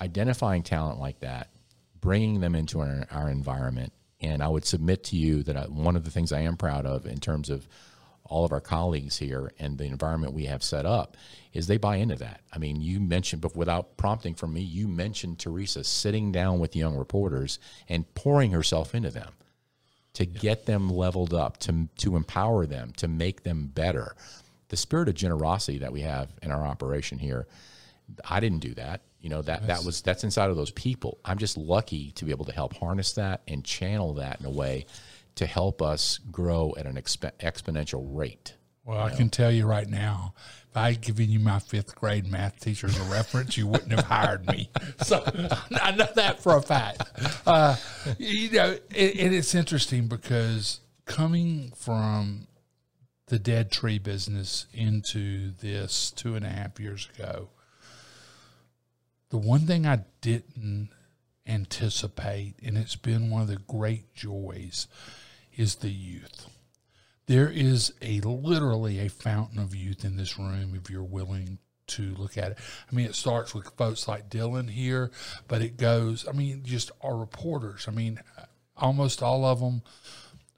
[0.00, 1.50] identifying talent like that,
[2.00, 5.96] bringing them into our, our environment, and I would submit to you that I, one
[5.96, 7.66] of the things I am proud of in terms of
[8.24, 11.16] all of our colleagues here and the environment we have set up
[11.52, 12.40] is they buy into that.
[12.52, 16.74] I mean, you mentioned, but without prompting from me, you mentioned Teresa sitting down with
[16.74, 19.32] young reporters and pouring herself into them
[20.14, 20.38] to yeah.
[20.40, 24.16] get them leveled up, to to empower them, to make them better.
[24.68, 27.46] The spirit of generosity that we have in our operation here,
[28.28, 29.02] I didn't do that.
[29.20, 31.18] You know that that was that's inside of those people.
[31.24, 34.50] I'm just lucky to be able to help harness that and channel that in a
[34.50, 34.84] way
[35.36, 38.54] to help us grow at an exp- exponential rate.
[38.84, 39.16] Well, I know?
[39.16, 40.34] can tell you right now,
[40.70, 43.92] if I had given you my fifth grade math teacher as a reference, you wouldn't
[43.92, 44.70] have hired me.
[45.02, 45.22] So
[45.82, 47.02] I know that for a fact.
[47.46, 47.76] Uh,
[48.18, 52.46] you know, it, and it's interesting because coming from
[53.26, 57.48] the dead tree business into this two and a half years ago,
[59.30, 60.90] the one thing I didn't
[61.46, 64.86] anticipate, and it's been one of the great joys,
[65.56, 66.48] is the youth.
[67.26, 72.14] There is a literally a fountain of youth in this room if you're willing to
[72.14, 72.58] look at it.
[72.90, 75.10] I mean, it starts with folks like Dylan here,
[75.48, 77.86] but it goes, I mean, just our reporters.
[77.88, 78.20] I mean,
[78.76, 79.82] almost all of them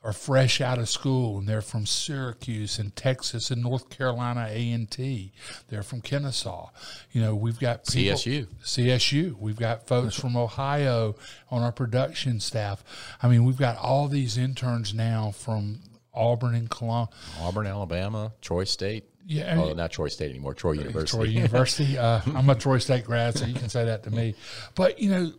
[0.07, 5.33] are fresh out of school and they're from Syracuse and Texas and North Carolina A&T.
[5.67, 6.71] They're from Kennesaw.
[7.11, 8.47] You know, we've got people, CSU.
[8.63, 9.37] CSU.
[9.37, 11.17] We've got folks from Ohio
[11.51, 12.85] on our production staff.
[13.21, 15.81] I mean, we've got all these interns now from
[16.15, 17.13] Auburn and Columbia.
[17.41, 19.07] Auburn, Alabama, Troy State.
[19.27, 20.55] Yeah, oh, not Troy State anymore.
[20.55, 21.17] Troy University.
[21.17, 21.99] Troy University.
[22.07, 24.37] Uh, I'm a Troy State grad, so you can say that to me.
[24.77, 25.33] But you know,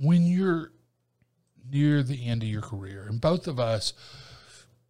[0.00, 0.72] when you're
[1.70, 3.92] near the end of your career, and both of us,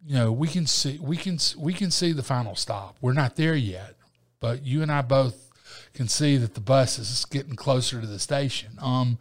[0.05, 2.97] you know, we can see we can we can see the final stop.
[3.01, 3.95] We're not there yet,
[4.39, 5.51] but you and I both
[5.93, 8.71] can see that the bus is getting closer to the station.
[8.79, 9.17] Um,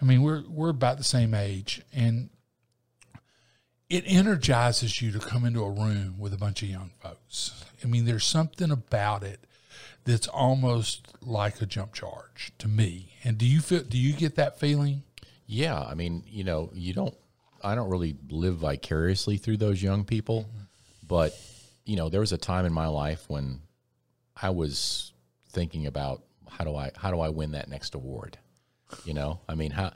[0.00, 2.30] I mean, we're we're about the same age, and
[3.88, 7.64] it energizes you to come into a room with a bunch of young folks.
[7.82, 9.40] I mean, there's something about it
[10.04, 13.14] that's almost like a jump charge to me.
[13.22, 13.82] And do you feel?
[13.82, 15.02] Do you get that feeling?
[15.46, 17.14] Yeah, I mean, you know, you don't.
[17.62, 20.46] I don't really live vicariously through those young people,
[21.06, 21.34] but
[21.84, 23.60] you know, there was a time in my life when
[24.40, 25.12] I was
[25.50, 28.38] thinking about how do I how do I win that next award?
[29.04, 29.92] You know, I mean, how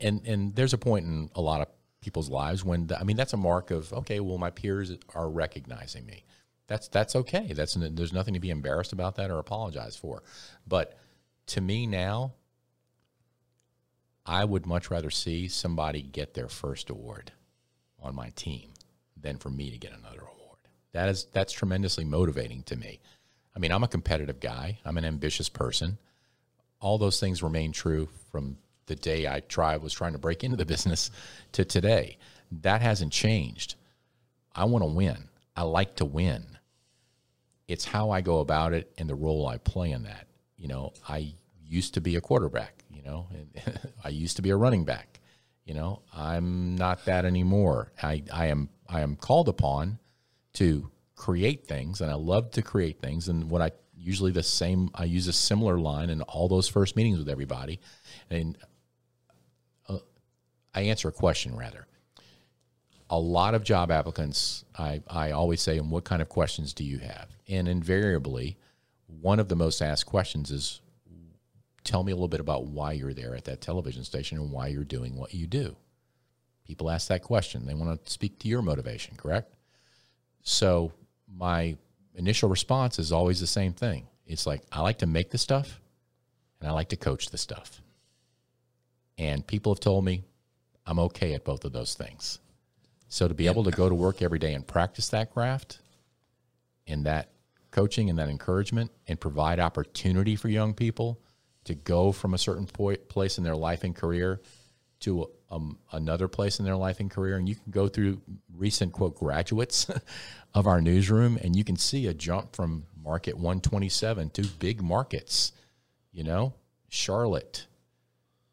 [0.00, 1.68] and and there's a point in a lot of
[2.00, 5.28] people's lives when the, I mean that's a mark of okay, well, my peers are
[5.28, 6.24] recognizing me.
[6.66, 7.52] That's that's okay.
[7.52, 10.22] That's there's nothing to be embarrassed about that or apologize for.
[10.66, 10.96] But
[11.48, 12.34] to me now,
[14.26, 17.32] I would much rather see somebody get their first award
[18.02, 18.70] on my team
[19.16, 20.58] than for me to get another award.
[20.92, 23.00] That is that's tremendously motivating to me.
[23.54, 24.78] I mean, I'm a competitive guy.
[24.84, 25.98] I'm an ambitious person.
[26.80, 28.56] All those things remain true from
[28.86, 31.10] the day I try was trying to break into the business
[31.52, 32.18] to today.
[32.62, 33.74] That hasn't changed.
[34.54, 35.28] I want to win.
[35.56, 36.58] I like to win.
[37.68, 40.26] It's how I go about it and the role I play in that.
[40.56, 43.26] You know, I used to be a quarterback, you know,
[44.04, 45.20] I used to be a running back.
[45.64, 47.92] You know, I'm not that anymore.
[48.02, 49.98] I, I am I am called upon
[50.54, 54.90] to create things and I love to create things and what I usually the same
[54.94, 57.78] I use a similar line in all those first meetings with everybody
[58.30, 58.56] and
[59.88, 59.98] uh,
[60.74, 61.86] I answer a question rather
[63.10, 66.84] a lot of job applicants, I, I always say, and what kind of questions do
[66.84, 67.28] you have?
[67.48, 68.56] And invariably,
[69.08, 70.80] one of the most asked questions is,
[71.84, 74.68] tell me a little bit about why you're there at that television station and why
[74.68, 75.76] you're doing what you do.
[76.64, 77.66] People ask that question.
[77.66, 79.54] They want to speak to your motivation, correct?
[80.42, 80.92] So
[81.28, 81.76] my
[82.14, 84.06] initial response is always the same thing.
[84.26, 85.80] It's like, I like to make the stuff
[86.60, 87.80] and I like to coach the stuff.
[89.18, 90.24] And people have told me
[90.86, 92.38] I'm okay at both of those things.
[93.08, 95.80] So to be able to go to work every day and practice that craft
[96.86, 97.30] and that
[97.70, 101.20] coaching and that encouragement and provide opportunity for young people
[101.64, 104.40] to go from a certain point, place in their life and career
[105.00, 107.36] to um, another place in their life and career.
[107.36, 108.20] And you can go through
[108.54, 109.90] recent quote graduates
[110.54, 115.52] of our newsroom and you can see a jump from market 127 to big markets,
[116.12, 116.54] you know,
[116.88, 117.66] Charlotte,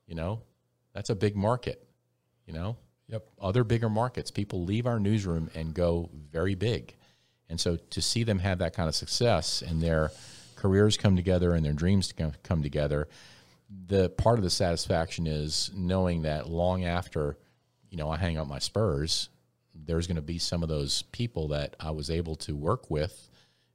[0.06, 0.42] you know,
[0.94, 1.86] that's a big market,
[2.46, 2.78] you know,
[3.10, 3.26] Yep.
[3.42, 4.32] other bigger markets.
[4.32, 6.94] People leave our newsroom and go very big.
[7.50, 10.12] And so to see them have that kind of success and their
[10.58, 13.08] careers come together and their dreams come, together,
[13.88, 17.38] the part of the satisfaction is knowing that long after,
[17.90, 19.30] you know, I hang up my spurs,
[19.74, 23.30] there's going to be some of those people that I was able to work with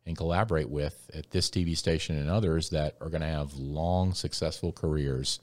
[0.05, 4.12] and collaborate with at this TV station and others that are going to have long,
[4.12, 5.40] successful careers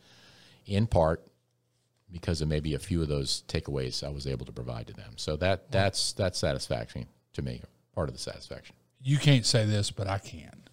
[0.66, 1.26] in part
[2.12, 5.14] because of maybe a few of those takeaways I was able to provide to them.
[5.16, 7.62] So that that's that's satisfaction to me,
[7.94, 8.76] part of the satisfaction.
[9.02, 10.64] You can't say this, but I can.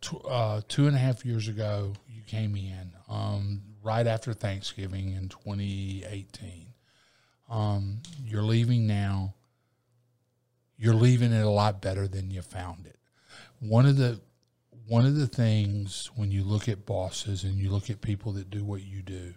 [0.00, 5.12] Tw- uh, two and a half years ago, you came in um, right after Thanksgiving
[5.12, 6.66] in 2018.
[7.48, 9.34] Um, you're leaving now.
[10.76, 12.98] You're leaving it a lot better than you found it.
[13.60, 14.20] One of the
[14.86, 18.50] one of the things when you look at bosses and you look at people that
[18.50, 19.34] do what you do,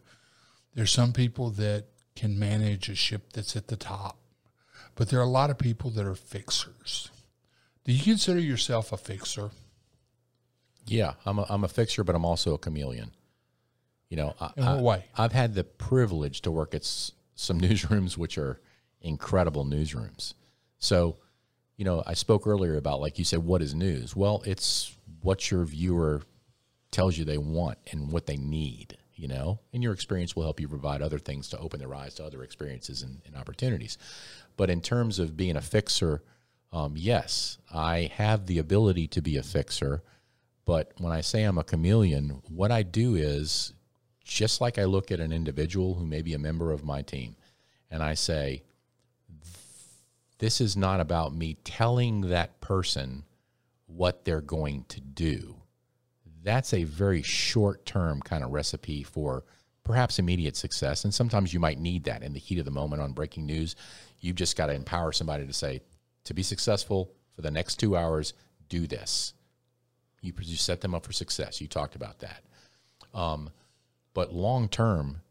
[0.76, 4.17] there's some people that can manage a ship that's at the top,
[4.96, 7.10] but there are a lot of people that are fixers.
[7.86, 9.52] Do you consider yourself a fixer?
[10.88, 13.12] Yeah, I'm a, I'm a fixer, but I'm also a chameleon.
[14.10, 15.06] You know, I, In what I- way?
[15.17, 18.60] I've had the privilege to work at s- some newsrooms which are
[19.02, 20.34] incredible newsrooms.
[20.80, 21.17] So,
[21.76, 24.15] you know, I spoke earlier about like you said, what is news?
[24.15, 26.23] Well, it's what your viewer
[26.91, 28.97] tells you they want and what they need.
[29.19, 32.13] You know, and your experience will help you provide other things to open their eyes
[32.15, 33.97] to other experiences and, and opportunities.
[34.58, 36.21] But in terms of being a fixer,
[36.71, 40.04] um, yes, I have the ability to be a fixer.
[40.67, 43.73] But when I say I'm a chameleon, what I do is
[44.25, 47.38] just like I look at an individual who may be a member of my team,
[47.89, 48.63] and I say,
[50.39, 53.23] this is not about me telling that person
[53.86, 55.56] what they're going to do.
[56.43, 59.45] That's a very short term kind of recipe for
[59.86, 61.06] perhaps immediate success.
[61.06, 63.77] And sometimes you might need that in the heat of the moment on breaking news.
[64.19, 65.80] You've just got to empower somebody to say,
[66.25, 68.34] to be successful for the next two hours,
[68.67, 69.34] do this.
[70.21, 71.62] You, you set them up for success.
[71.62, 72.43] You talked about that.
[73.13, 73.49] Um,
[74.13, 75.21] but long term,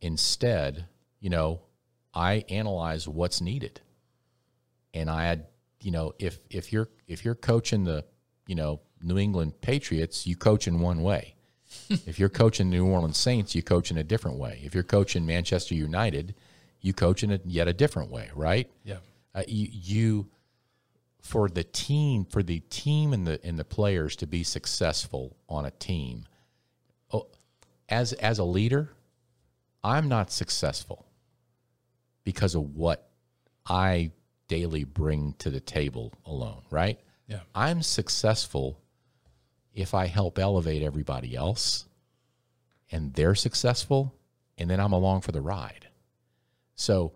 [0.00, 0.86] instead,
[1.20, 1.60] you know,
[2.14, 3.80] I analyze what's needed,
[4.92, 5.46] and I had,
[5.80, 8.04] you know, if if you're if you're coaching the,
[8.46, 11.34] you know, New England Patriots, you coach in one way.
[11.88, 14.60] if you're coaching New Orleans Saints, you coach in a different way.
[14.62, 16.34] If you're coaching Manchester United,
[16.80, 18.70] you coach in a yet a different way, right?
[18.84, 18.96] Yeah.
[19.34, 20.28] uh, you, you
[21.22, 25.64] for the team for the team and the and the players to be successful on
[25.64, 26.26] a team.
[27.12, 27.28] Oh,
[27.88, 28.90] as as a leader
[29.84, 31.06] i'm not successful
[32.24, 33.08] because of what
[33.66, 34.10] i
[34.48, 36.98] daily bring to the table alone right?
[37.28, 37.40] Yeah.
[37.54, 38.80] i'm successful
[39.72, 41.86] if i help elevate everybody else
[42.90, 44.14] and they're successful
[44.58, 45.88] and then i'm along for the ride.
[46.74, 47.12] So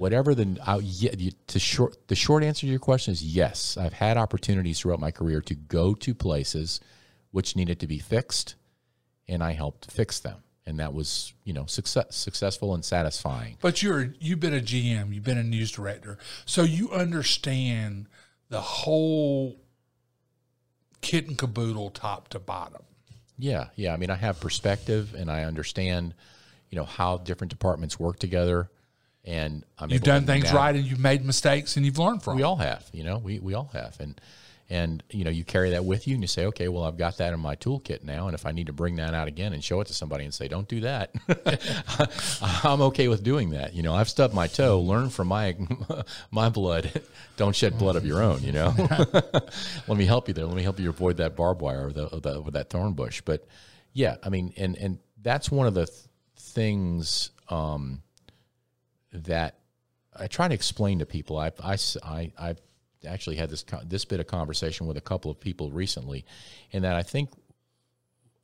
[0.00, 3.76] whatever the uh, I, yeah, to short the short answer to your question is yes.
[3.76, 6.80] I've had opportunities throughout my career to go to places
[7.32, 8.54] which needed to be fixed,
[9.28, 13.58] and I helped fix them, and that was you know success, successful and satisfying.
[13.60, 18.06] But you're you've been a GM, you've been a news director, so you understand
[18.48, 19.60] the whole
[21.02, 22.82] kit and caboodle, top to bottom.
[23.38, 23.92] Yeah, yeah.
[23.92, 26.14] I mean, I have perspective, and I understand,
[26.70, 28.70] you know, how different departments work together.
[29.24, 32.36] And I'm You've done things right, and you've made mistakes, and you've learned from.
[32.36, 33.98] We all have, you know, we, we all have.
[34.00, 34.18] And,
[34.70, 37.18] and, you know, you carry that with you and you say, okay, well, I've got
[37.18, 38.28] that in my toolkit now.
[38.28, 40.32] And if I need to bring that out again and show it to somebody and
[40.32, 41.12] say, don't do that,
[42.64, 43.74] I'm okay with doing that.
[43.74, 45.56] You know, I've stubbed my toe, learn from my,
[46.30, 47.02] my blood,
[47.36, 48.72] don't shed blood of your own, you know,
[49.88, 50.46] let me help you there.
[50.46, 52.92] Let me help you avoid that barbed wire or, the, or, the, or that thorn
[52.92, 53.22] bush.
[53.22, 53.44] But
[53.92, 55.98] yeah, I mean, and, and that's one of the th-
[56.38, 58.02] things, um,
[59.12, 59.58] that
[60.14, 61.38] I try to explain to people.
[61.38, 62.60] I, I, I, I've
[63.06, 66.24] actually had this this bit of conversation with a couple of people recently,
[66.72, 67.30] and that I think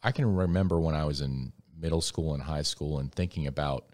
[0.03, 3.87] I can remember when I was in middle school and high school and thinking about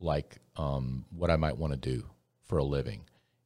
[0.00, 2.04] like um, what I might want to do
[2.44, 3.02] for a living,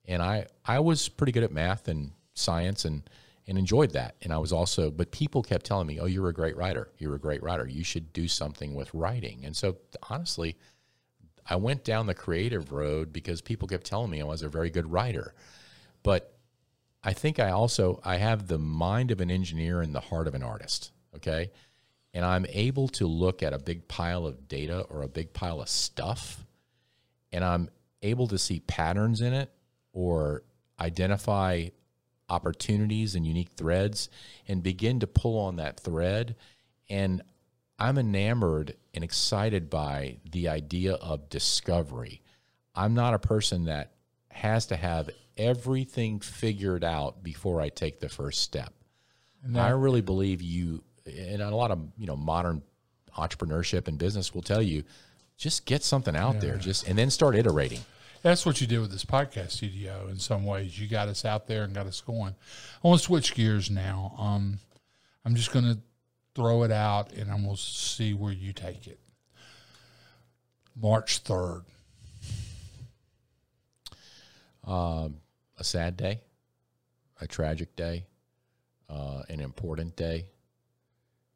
[0.06, 3.08] and I I was pretty good at math and science and
[3.46, 6.34] and enjoyed that, and I was also but people kept telling me, oh, you're a
[6.34, 9.76] great writer, you're a great writer, you should do something with writing, and so
[10.10, 10.56] honestly.
[11.48, 14.70] I went down the creative road because people kept telling me I was a very
[14.70, 15.34] good writer.
[16.02, 16.34] But
[17.02, 20.34] I think I also I have the mind of an engineer and the heart of
[20.34, 21.50] an artist, okay?
[22.12, 25.60] And I'm able to look at a big pile of data or a big pile
[25.60, 26.44] of stuff
[27.32, 27.68] and I'm
[28.02, 29.50] able to see patterns in it
[29.92, 30.42] or
[30.80, 31.68] identify
[32.28, 34.08] opportunities and unique threads
[34.46, 36.36] and begin to pull on that thread
[36.88, 37.22] and
[37.78, 42.22] I'm enamored and excited by the idea of discovery.
[42.74, 43.92] I'm not a person that
[44.30, 48.72] has to have everything figured out before I take the first step.
[49.54, 52.62] I really believe you, and a lot of you know modern
[53.16, 54.82] entrepreneurship and business will tell you,
[55.36, 57.80] just get something out there, just and then start iterating.
[58.22, 60.08] That's what you did with this podcast studio.
[60.10, 62.34] In some ways, you got us out there and got us going.
[62.82, 64.14] I want to switch gears now.
[64.18, 64.58] Um,
[65.24, 65.78] I'm just going to
[66.38, 69.00] throw it out, and I'm going to see where you take it.
[70.80, 71.62] March third.
[74.64, 75.16] Um,
[75.56, 76.20] a sad day,
[77.20, 78.04] a tragic day,
[78.88, 80.26] uh, an important day,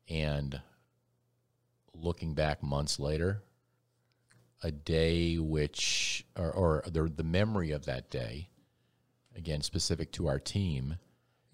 [0.08, 0.60] and
[1.92, 3.42] looking back months later,
[4.62, 8.50] a day which, or, or the, the memory of that day,
[9.36, 10.98] again, specific to our team,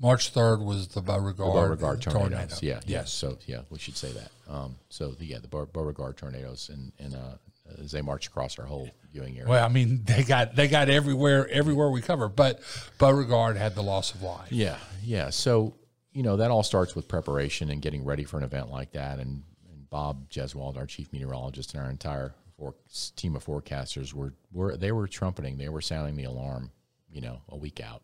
[0.01, 2.31] March third was the Beauregard, Beauregard tornadoes.
[2.31, 2.55] tornado.
[2.63, 2.99] Yeah, yeah.
[3.01, 3.13] Yes.
[3.13, 4.31] So yeah, we should say that.
[4.49, 7.35] Um, so the, yeah, the Beauregard tornadoes, and and uh,
[7.83, 9.49] as they march across our whole viewing area.
[9.49, 12.61] Well, I mean, they got they got everywhere everywhere we cover, but
[12.99, 14.53] Beauregard had the loss of life.
[14.53, 15.31] Yeah, yeah.
[15.31, 15.75] So
[16.13, 19.19] you know that all starts with preparation and getting ready for an event like that.
[19.19, 22.75] And, and Bob Jeswald, our chief meteorologist, and our entire for,
[23.17, 26.71] team of forecasters were were they were trumpeting, they were sounding the alarm.
[27.11, 28.03] You know, a week out.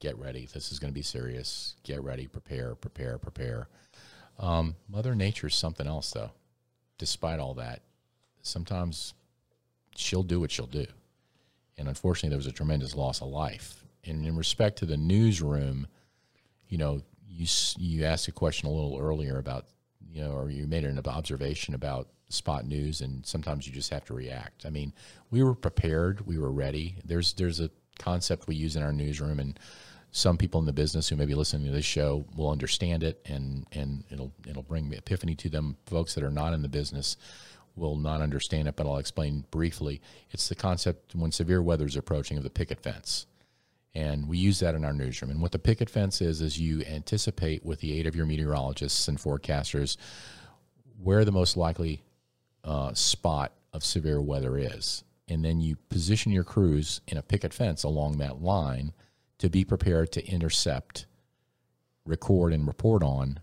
[0.00, 0.48] Get ready.
[0.52, 1.74] This is going to be serious.
[1.84, 2.26] Get ready.
[2.26, 2.74] Prepare.
[2.74, 3.18] Prepare.
[3.18, 3.68] Prepare.
[4.38, 6.30] Um, Mother Nature's something else, though.
[6.98, 7.82] Despite all that,
[8.42, 9.14] sometimes
[9.96, 10.86] she'll do what she'll do.
[11.76, 13.84] And unfortunately, there was a tremendous loss of life.
[14.04, 15.86] And in respect to the newsroom,
[16.68, 17.46] you know, you
[17.78, 19.66] you asked a question a little earlier about,
[20.10, 24.04] you know, or you made an observation about spot news, and sometimes you just have
[24.06, 24.64] to react.
[24.64, 24.92] I mean,
[25.30, 26.96] we were prepared, we were ready.
[27.04, 29.58] There's there's a concept we use in our newsroom, and
[30.12, 33.20] some people in the business who may be listening to this show will understand it,
[33.26, 35.76] and and it'll it'll bring epiphany to them.
[35.86, 37.16] Folks that are not in the business
[37.76, 40.00] will not understand it, but I'll explain briefly.
[40.30, 43.26] It's the concept when severe weather is approaching of the picket fence.
[43.94, 45.30] And we use that in our newsroom.
[45.30, 49.08] And what the picket fence is, is you anticipate with the aid of your meteorologists
[49.08, 49.96] and forecasters
[51.02, 52.02] where the most likely
[52.62, 55.02] uh, spot of severe weather is.
[55.28, 58.92] And then you position your crews in a picket fence along that line
[59.40, 61.06] to be prepared to intercept,
[62.04, 63.40] record, and report on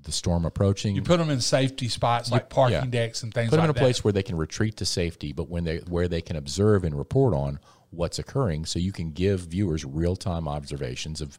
[0.00, 0.94] the storm approaching.
[0.94, 2.84] You put them in safety spots like parking yeah.
[2.86, 3.80] decks and things put them like in a that.
[3.80, 6.96] place where they can retreat to safety, but when they where they can observe and
[6.96, 7.58] report on
[7.90, 11.38] what's occurring, so you can give viewers real time observations of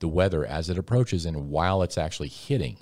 [0.00, 2.78] the weather as it approaches and while it's actually hitting.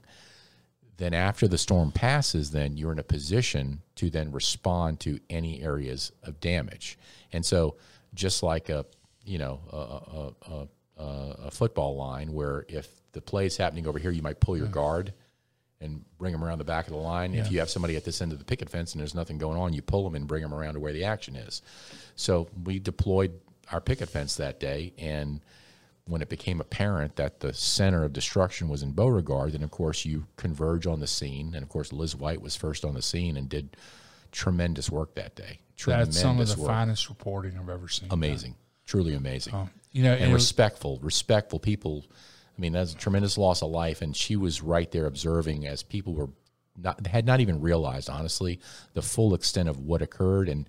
[0.96, 5.62] Then after the storm passes, then you're in a position to then respond to any
[5.62, 6.98] areas of damage.
[7.32, 7.76] And so,
[8.14, 8.86] just like a
[9.26, 10.68] you know a, a, a,
[11.02, 14.56] a, a football line, where if the play is happening over here, you might pull
[14.56, 15.12] your guard
[15.80, 17.34] and bring them around the back of the line.
[17.34, 19.58] If you have somebody at this end of the picket fence and there's nothing going
[19.58, 21.60] on, you pull them and bring them around to where the action is.
[22.14, 23.32] So we deployed
[23.70, 25.40] our picket fence that day, and
[26.06, 30.04] when it became apparent that the center of destruction was in Beauregard, then of course
[30.04, 33.36] you converge on the scene, and of course Liz White was first on the scene
[33.36, 33.76] and did
[34.30, 35.60] tremendous work that day.
[35.76, 36.70] Tremendous That's some of the work.
[36.70, 38.08] finest reporting I've ever seen.
[38.12, 38.54] amazing,
[38.86, 39.54] truly amazing.
[39.54, 42.04] Um, You know, and, and was- respectful, respectful people.
[42.56, 45.82] I mean, that's a tremendous loss of life, and she was right there observing as
[45.82, 46.28] people were
[46.78, 48.60] not had not even realized, honestly,
[48.94, 50.68] the full extent of what occurred, and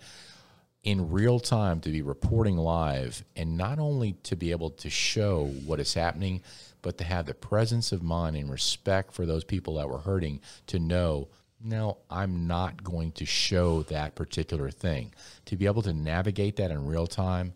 [0.84, 5.47] in real time to be reporting live, and not only to be able to show
[5.65, 6.41] what is happening,
[6.82, 10.39] but to have the presence of mind and respect for those people that were hurting
[10.68, 11.28] to know.
[11.61, 15.13] No, I'm not going to show that particular thing.
[15.45, 17.53] To be able to navigate that in real time,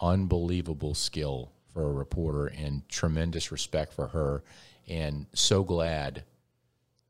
[0.00, 4.42] unbelievable skill for a reporter and tremendous respect for her.
[4.88, 6.24] And so glad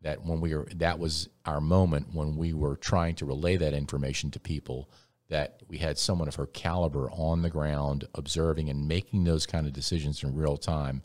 [0.03, 3.75] that when we were that was our moment when we were trying to relay that
[3.75, 4.89] information to people
[5.29, 9.67] that we had someone of her caliber on the ground observing and making those kind
[9.67, 11.03] of decisions in real time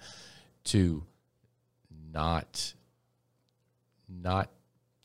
[0.63, 1.03] to
[2.13, 2.73] not
[4.07, 4.49] not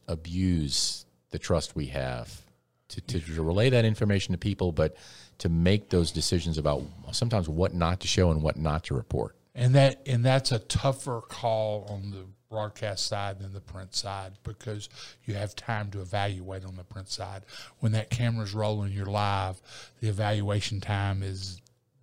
[0.07, 2.43] abuse the trust we have
[2.89, 4.97] to, to, to relay that information to people but
[5.41, 6.83] to make those decisions about
[7.13, 9.35] sometimes what not to show and what not to report.
[9.55, 14.33] And that and that's a tougher call on the broadcast side than the print side
[14.43, 14.89] because
[15.25, 17.43] you have time to evaluate on the print side.
[17.79, 19.61] When that camera's rolling you're live
[20.01, 21.61] the evaluation time is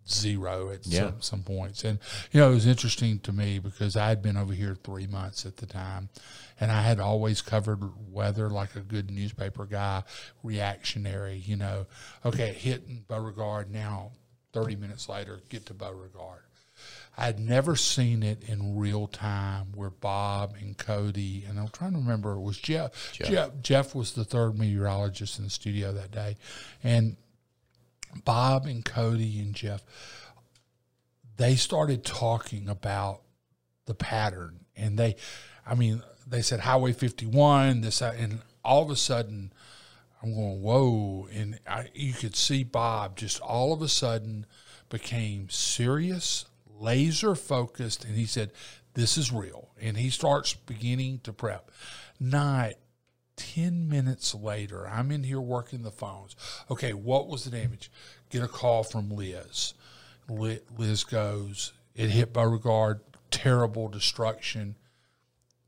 [0.10, 1.00] zero at Yeah.
[1.12, 2.00] some, some points and
[2.32, 5.46] you know it was interesting to me because i had been over here three months
[5.46, 6.10] at the time
[6.60, 7.82] and i had always covered
[8.12, 10.04] weather like a good newspaper guy
[10.44, 11.86] reactionary you know
[12.26, 14.12] okay hitting beauregard now
[14.54, 16.42] 30 minutes later get to beauregard
[17.20, 21.94] I had never seen it in real time where Bob and Cody, and I'm trying
[21.94, 23.12] to remember, it was Jeff.
[23.12, 23.52] Jeff.
[23.64, 23.96] Jeff.
[23.96, 26.38] was the third meteorologist in the studio that day.
[26.84, 27.18] And
[28.24, 29.84] Bob and Cody and Jeff,
[31.38, 33.22] they started talking about
[33.86, 34.66] the pattern.
[34.76, 35.16] And they,
[35.66, 39.54] I mean, they said Highway 51, this, and all of a sudden,
[40.22, 41.28] I'm going, whoa.
[41.34, 44.46] And I, you could see Bob just all of a sudden
[44.90, 46.46] became serious,
[46.80, 48.04] laser focused.
[48.04, 48.52] And he said,
[48.94, 49.70] this is real.
[49.80, 51.72] And he starts beginning to prep.
[52.20, 52.74] Not
[53.38, 56.36] 10 minutes later, I'm in here working the phones.
[56.70, 57.90] Okay, what was the damage?
[58.30, 59.74] Get a call from Liz.
[60.28, 63.00] Liz goes, it hit Beauregard,
[63.32, 64.76] terrible destruction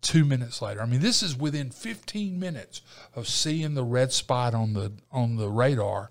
[0.02, 0.82] two minutes later.
[0.82, 2.82] I mean, this is within 15 minutes
[3.16, 6.10] of seeing the red spot on the on the radar.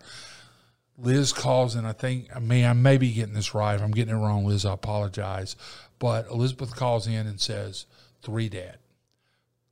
[0.96, 3.74] Liz calls, and I think I mean I may be getting this right.
[3.74, 5.56] If I'm getting it wrong, Liz, I apologize.
[5.98, 7.86] But Elizabeth calls in and says,
[8.22, 8.78] three dead.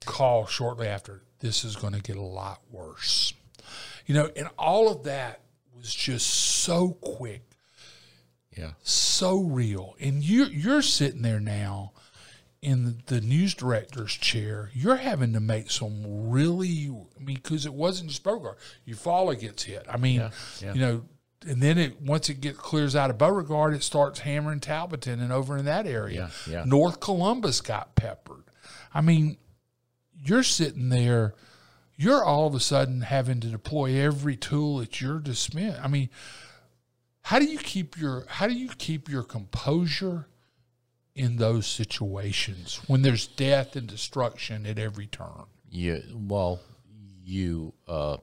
[0.05, 3.33] Call shortly after, this is going to get a lot worse.
[4.07, 5.41] You know, and all of that
[5.75, 7.43] was just so quick
[8.57, 9.95] yeah so real.
[10.01, 11.93] And you you're sitting there now
[12.63, 14.71] in the news director's chair.
[14.73, 16.89] You're having to make some really.
[16.89, 18.57] I mean, because it wasn't just Beauregard.
[18.89, 19.87] Eufaula gets hit.
[19.89, 20.31] I mean,
[20.61, 20.73] yeah.
[20.73, 21.03] you know.
[21.47, 25.33] And then it once it gets clears out of Beauregard, it starts hammering Talbotton and
[25.33, 26.31] over in that area.
[26.47, 26.65] Yeah, yeah.
[26.65, 28.43] North Columbus got peppered.
[28.93, 29.37] I mean,
[30.23, 31.35] you're sitting there,
[31.97, 35.79] you're all of a sudden having to deploy every tool at your dismiss.
[35.83, 36.11] I mean,
[37.23, 40.29] how do you keep your how do you keep your composure
[41.15, 45.45] in those situations when there's death and destruction at every turn?
[45.71, 46.61] Yeah, well
[47.27, 48.17] you uh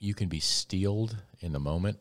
[0.00, 1.98] you can be steeled in the moment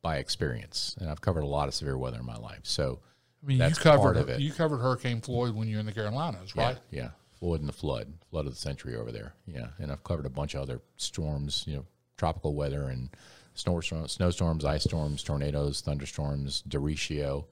[0.00, 3.00] by experience and i've covered a lot of severe weather in my life so
[3.42, 4.40] I mean, That's you covered part of it.
[4.40, 6.76] you covered Hurricane Floyd when you're in the Carolinas, right?
[6.90, 7.08] Yeah, yeah.
[7.38, 9.32] Flood and the flood, flood of the century over there.
[9.46, 11.86] Yeah, and I've covered a bunch of other storms, you know,
[12.16, 13.10] tropical weather and
[13.54, 17.44] snowstorms, snowstorms, ice storms, tornadoes, thunderstorms, derecho.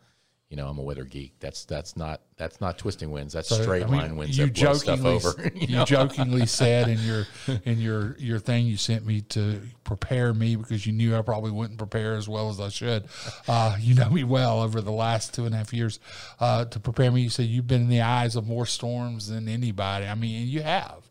[0.48, 1.34] You know, I'm a weather geek.
[1.40, 3.32] That's that's not that's not twisting winds.
[3.32, 5.50] That's So, straight I mean, line winds you that blow stuff jokingly, over.
[5.56, 7.26] you jokingly said in your
[7.64, 11.50] in your your thing you sent me to prepare me because you knew I probably
[11.50, 13.06] wouldn't prepare as well as I should.
[13.48, 15.98] Uh, you know me well over the last two and a half years.
[16.38, 19.48] Uh, to prepare me, you said you've been in the eyes of more storms than
[19.48, 20.06] anybody.
[20.06, 21.10] I mean, and you have.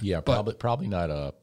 [0.00, 1.34] Yeah, probably probably not a,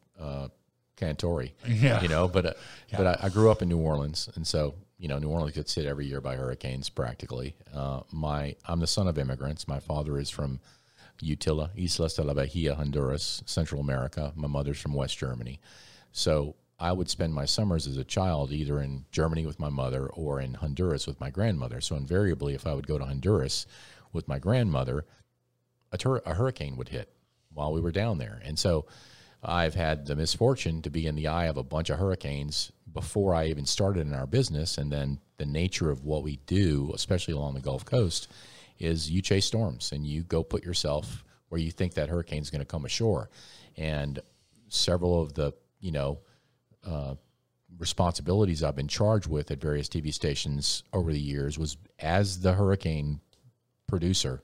[0.96, 1.52] Cantore.
[1.68, 2.02] Yeah.
[2.02, 2.54] you know, but uh,
[2.96, 5.76] but I, I grew up in New Orleans, and so you know, New Orleans gets
[5.76, 7.56] hit every year by hurricanes practically.
[7.74, 9.68] Uh, my I'm the son of immigrants.
[9.68, 10.60] My father is from
[11.22, 14.34] Utila, Islas de la Bahia, Honduras, Central America.
[14.36, 15.60] My mother's from West Germany,
[16.12, 20.08] so I would spend my summers as a child either in Germany with my mother
[20.08, 21.80] or in Honduras with my grandmother.
[21.80, 23.66] So invariably, if I would go to Honduras
[24.12, 25.06] with my grandmother,
[25.92, 27.10] a, tur- a hurricane would hit
[27.54, 28.42] while we were down there.
[28.44, 28.86] And so
[29.44, 33.34] I've had the misfortune to be in the eye of a bunch of hurricanes before
[33.34, 34.78] I even started in our business.
[34.78, 38.32] And then the nature of what we do, especially along the Gulf Coast,
[38.80, 42.60] is you chase storms and you go put yourself where you think that hurricane's going
[42.60, 43.30] to come ashore.
[43.78, 44.20] And
[44.70, 46.20] several of the, you know,
[46.86, 47.16] uh,
[47.78, 52.54] responsibilities I've been charged with at various TV stations over the years was as the
[52.54, 53.20] hurricane
[53.88, 54.44] producer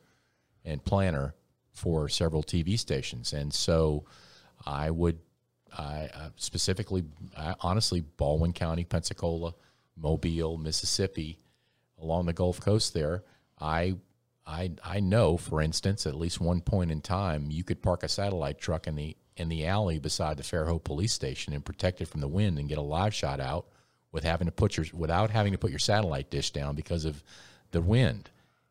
[0.65, 1.35] and planner
[1.71, 4.05] for several TV stations, and so
[4.65, 5.19] I would,
[5.77, 7.03] I uh, specifically,
[7.37, 9.53] I, honestly, Baldwin County, Pensacola,
[9.95, 11.39] Mobile, Mississippi,
[12.01, 13.23] along the Gulf Coast there,
[13.59, 13.97] I.
[14.47, 18.09] I, I know, for instance, at least one point in time, you could park a
[18.09, 22.07] satellite truck in the in the alley beside the Fairhope police station and protect it
[22.07, 23.67] from the wind and get a live shot out
[24.11, 27.23] with having to put your without having to put your satellite dish down because of
[27.71, 28.29] the wind.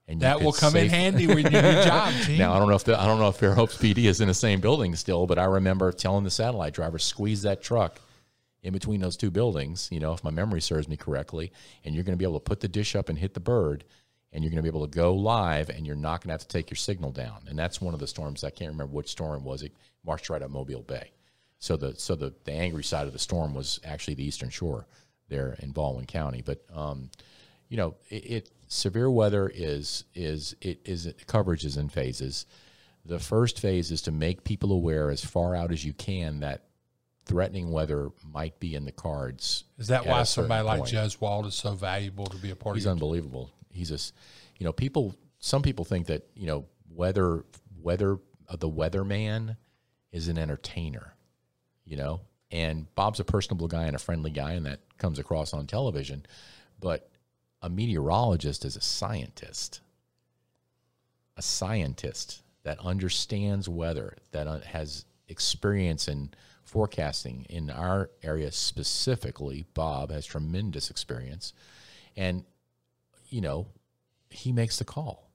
[0.09, 2.15] And that will come in handy when you do your job.
[2.25, 2.39] Team.
[2.39, 4.35] Now I don't know if the, I don't know if Fairhope's PD is in the
[4.35, 8.01] same building still, but I remember telling the satellite driver squeeze that truck
[8.63, 9.89] in between those two buildings.
[9.93, 11.53] You know, if my memory serves me correctly,
[11.85, 13.85] and you're going to be able to put the dish up and hit the bird
[14.33, 16.41] and you're going to be able to go live and you're not going to have
[16.41, 17.41] to take your signal down.
[17.49, 18.45] And that's one of the storms.
[18.45, 19.63] I can't remember which storm was.
[19.63, 19.73] It
[20.05, 21.13] marched right up Mobile Bay.
[21.59, 24.87] So the so the, the angry side of the storm was actually the eastern shore
[25.29, 26.43] there in Baldwin County.
[26.45, 27.11] But um,
[27.69, 32.47] you know, it, it, severe weather is is it is coverage is in phases.
[33.05, 36.65] The first phase is to make people aware as far out as you can that
[37.25, 39.65] threatening weather might be in the cards.
[39.79, 42.87] Is that why somebody like Jez Wald is so valuable to be a part He's
[42.87, 42.91] of?
[42.91, 43.99] He's unbelievable he's a,
[44.59, 45.15] you know, people.
[45.39, 47.45] Some people think that you know weather
[47.81, 49.57] weather uh, the weatherman
[50.13, 51.15] is an entertainer,
[51.85, 55.53] you know, and Bob's a personable guy and a friendly guy, and that comes across
[55.55, 56.27] on television.
[56.81, 57.11] But
[57.63, 59.81] a meteorologist is a scientist,
[61.37, 66.31] a scientist that understands weather, that uh, has experience in
[66.63, 67.47] forecasting.
[67.49, 71.53] In our area specifically, Bob has tremendous experience,
[72.17, 72.45] and
[73.29, 73.67] you know,
[74.31, 75.31] he makes the call.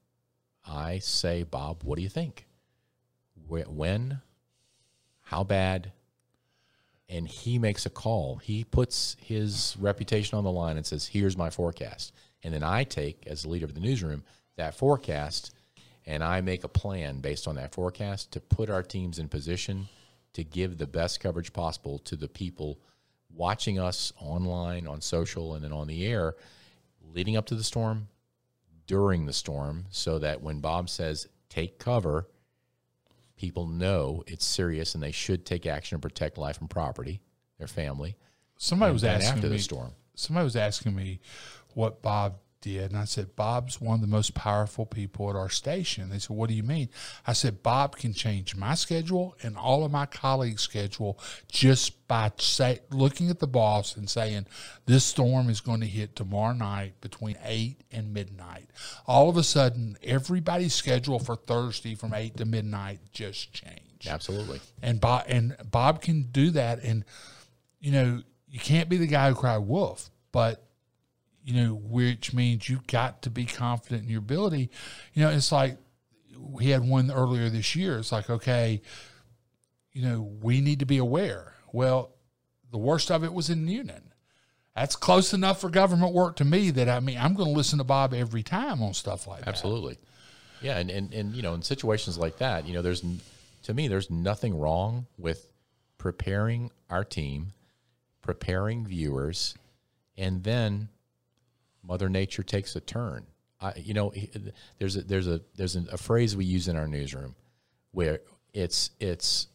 [0.66, 2.48] I say, Bob, what do you think?
[3.48, 4.22] When?
[5.24, 5.92] How bad?
[7.14, 8.38] And he makes a call.
[8.38, 12.12] He puts his reputation on the line and says, here's my forecast.
[12.44, 14.24] And then I take, as the leader of the newsroom,
[14.58, 15.54] that forecast
[16.06, 19.88] and I make a plan based on that forecast to put our teams in position
[20.34, 22.80] to give the best coverage possible to the people
[23.34, 26.36] watching us online, on social, and then on the air
[27.14, 28.08] leading up to the storm,
[28.88, 32.28] during the storm, so that when Bob says take cover,
[33.44, 37.20] people know it's serious and they should take action and protect life and property,
[37.58, 38.16] their family.
[38.58, 39.92] Somebody was asking after me, the storm.
[40.16, 41.20] Somebody was asking me
[41.74, 42.92] what Bob did.
[42.92, 46.10] And I said, Bob's one of the most powerful people at our station.
[46.10, 46.90] They said, What do you mean?
[47.28, 52.32] I said, Bob can change my schedule and all of my colleagues' schedule just by
[52.38, 54.48] say, looking at the boss and saying,
[54.86, 58.70] This storm is going to hit tomorrow night between 8 and midnight.
[59.06, 64.08] All of a sudden, everybody's schedule for Thursday from 8 to midnight just changed.
[64.08, 64.62] Absolutely.
[64.82, 66.82] And Bob, and Bob can do that.
[66.82, 67.04] And,
[67.82, 70.64] you know, you can't be the guy who cried wolf, but
[71.44, 74.70] you know, which means you've got to be confident in your ability.
[75.14, 75.78] You know, it's like
[76.38, 77.98] we had one earlier this year.
[77.98, 78.82] It's like, okay,
[79.92, 81.54] you know, we need to be aware.
[81.72, 82.12] Well,
[82.72, 84.02] the worst of it was in Newnan.
[84.76, 87.78] That's close enough for government work to me that I mean, I'm going to listen
[87.78, 89.94] to Bob every time on stuff like Absolutely.
[89.94, 90.00] that.
[90.00, 90.08] Absolutely.
[90.62, 90.78] Yeah.
[90.78, 93.04] And, and, and, you know, in situations like that, you know, there's,
[93.64, 95.48] to me, there's nothing wrong with
[95.98, 97.48] preparing our team,
[98.22, 99.56] preparing viewers,
[100.18, 100.90] and then
[101.84, 103.26] Mother Nature takes a turn.
[103.60, 104.14] I, you know,
[104.80, 107.36] there's a, there's a there's a phrase we use in our newsroom
[107.92, 108.22] where
[108.54, 109.48] it's it's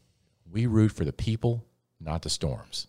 [0.50, 1.64] we root for the people,
[2.00, 2.86] not the storms.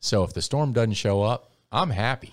[0.00, 2.32] So if the storm doesn't show up, I'm happy.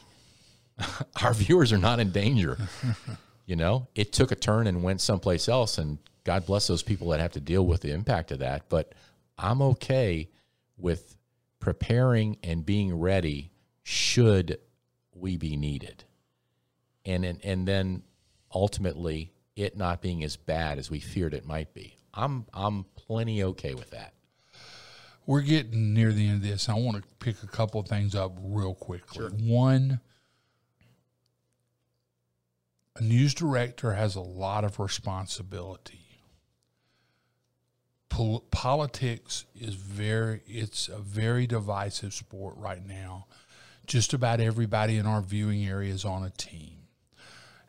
[1.22, 2.58] our viewers are not in danger.
[3.46, 7.10] you know, it took a turn and went someplace else, and God bless those people
[7.10, 8.70] that have to deal with the impact of that.
[8.70, 8.94] But
[9.38, 10.30] I'm okay
[10.78, 11.16] with
[11.60, 13.52] preparing and being ready
[13.84, 14.60] should
[15.16, 16.04] we be needed.
[17.06, 18.04] And, and, and then
[18.54, 21.98] ultimately it not being as bad as we feared it might be.
[22.14, 24.14] I'm, I'm plenty okay with that.
[25.26, 26.68] We're getting near the end of this.
[26.68, 29.30] I want to pick a couple of things up real quickly.
[29.30, 29.30] Sure.
[29.30, 30.02] One,
[32.96, 36.00] a news director has a lot of responsibility.
[38.10, 43.28] Pol- politics is very, it's a very divisive sport right now
[43.86, 46.78] just about everybody in our viewing area is on a team.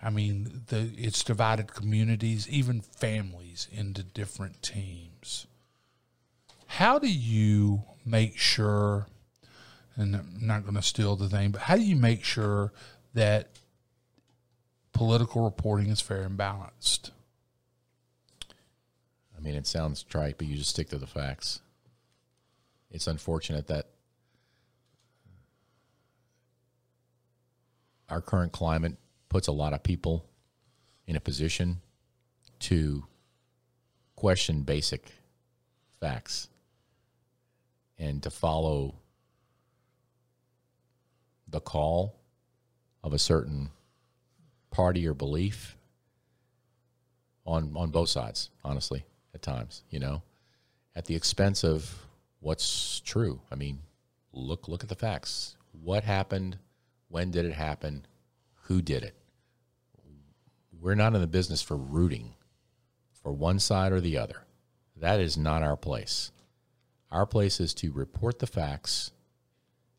[0.03, 5.47] I mean, the, it's divided communities, even families, into different teams.
[6.67, 9.07] How do you make sure,
[9.97, 12.73] and I'm not going to steal the thing, but how do you make sure
[13.15, 13.49] that
[14.93, 17.11] political reporting is fair and balanced?
[19.37, 21.61] I mean, it sounds trite, but you just stick to the facts.
[22.91, 23.89] It's unfortunate that
[28.09, 28.97] our current climate
[29.29, 30.25] puts a lot of people
[31.07, 31.81] in a position
[32.61, 33.05] to
[34.17, 35.11] question basic
[36.01, 36.49] facts
[37.99, 38.95] and to follow
[41.49, 42.17] the call
[43.03, 43.71] of a certain
[44.71, 45.77] party or belief
[47.47, 50.23] on on both sides honestly at times you know
[50.97, 52.07] at the expense of
[52.41, 53.41] what's true.
[53.51, 53.81] I mean
[54.33, 55.57] look look at the facts.
[55.83, 56.59] What happened
[57.15, 58.05] when did it happen?
[58.63, 59.15] Who did it?
[60.81, 62.35] We're not in the business for rooting
[63.23, 64.43] for one side or the other.
[64.97, 66.33] That is not our place.
[67.13, 69.13] Our place is to report the facts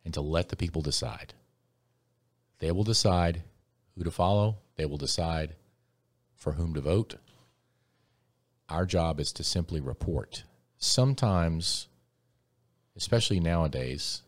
[0.04, 1.34] and to let the people decide.
[2.60, 3.44] They will decide
[3.96, 4.58] who to follow.
[4.76, 5.56] They will decide
[6.36, 7.16] for whom to vote.
[8.68, 10.44] Our job is to simply report.
[10.80, 11.88] Sometimes
[12.98, 14.22] especially nowadays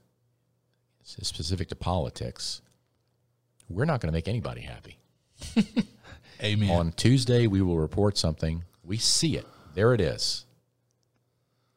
[1.02, 2.62] it's specific to politics,
[3.70, 5.00] we're not going to make anybody happy.
[6.44, 6.70] Amen.
[6.70, 8.64] On Tuesday, we will report something.
[8.84, 9.46] We see it.
[9.74, 10.46] There it is.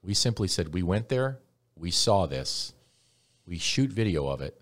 [0.03, 1.39] We simply said, We went there,
[1.77, 2.73] we saw this,
[3.47, 4.61] we shoot video of it,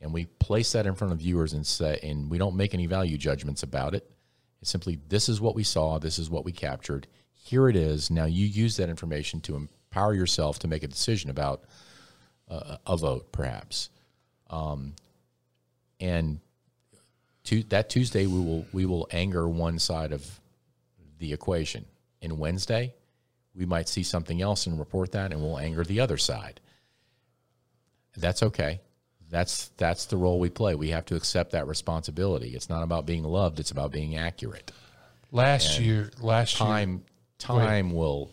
[0.00, 2.86] and we place that in front of viewers and say, and we don't make any
[2.86, 4.10] value judgments about it.
[4.60, 7.06] It's simply, this is what we saw, this is what we captured.
[7.32, 8.10] Here it is.
[8.10, 11.64] Now you use that information to empower yourself to make a decision about
[12.48, 13.90] uh, a vote, perhaps.
[14.50, 14.94] Um,
[16.00, 16.40] and
[17.44, 20.40] to, that Tuesday, we will we will anger one side of
[21.18, 21.84] the equation.
[22.20, 22.94] And Wednesday,
[23.54, 26.60] we might see something else and report that, and we'll anger the other side.
[28.16, 28.80] That's okay.
[29.30, 30.74] That's that's the role we play.
[30.74, 32.50] We have to accept that responsibility.
[32.50, 34.70] It's not about being loved; it's about being accurate.
[35.30, 37.00] Last and year, last time, year,
[37.38, 38.30] time will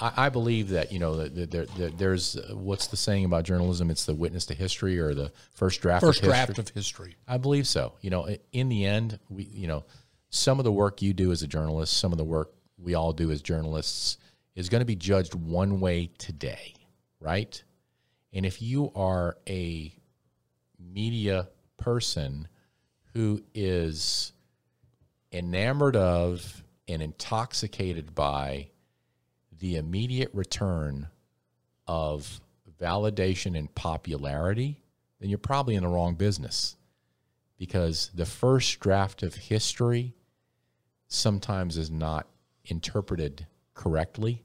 [0.00, 3.44] I, I believe that you know that there, there, there's uh, what's the saying about
[3.44, 3.90] journalism?
[3.90, 6.04] It's the witness to history or the first draft.
[6.04, 7.16] First of draft of history.
[7.26, 7.94] I believe so.
[8.00, 9.84] You know, in the end, we you know
[10.30, 13.12] some of the work you do as a journalist, some of the work we all
[13.12, 14.18] do as journalists
[14.54, 16.74] is going to be judged one way today,
[17.20, 17.62] right?
[18.32, 19.94] And if you are a
[20.78, 22.48] media person
[23.12, 24.32] who is
[25.32, 28.68] enamored of and intoxicated by
[29.64, 31.08] the immediate return
[31.86, 32.38] of
[32.78, 34.78] validation and popularity,
[35.18, 36.76] then you're probably in the wrong business.
[37.56, 40.12] Because the first draft of history
[41.08, 42.26] sometimes is not
[42.66, 44.44] interpreted correctly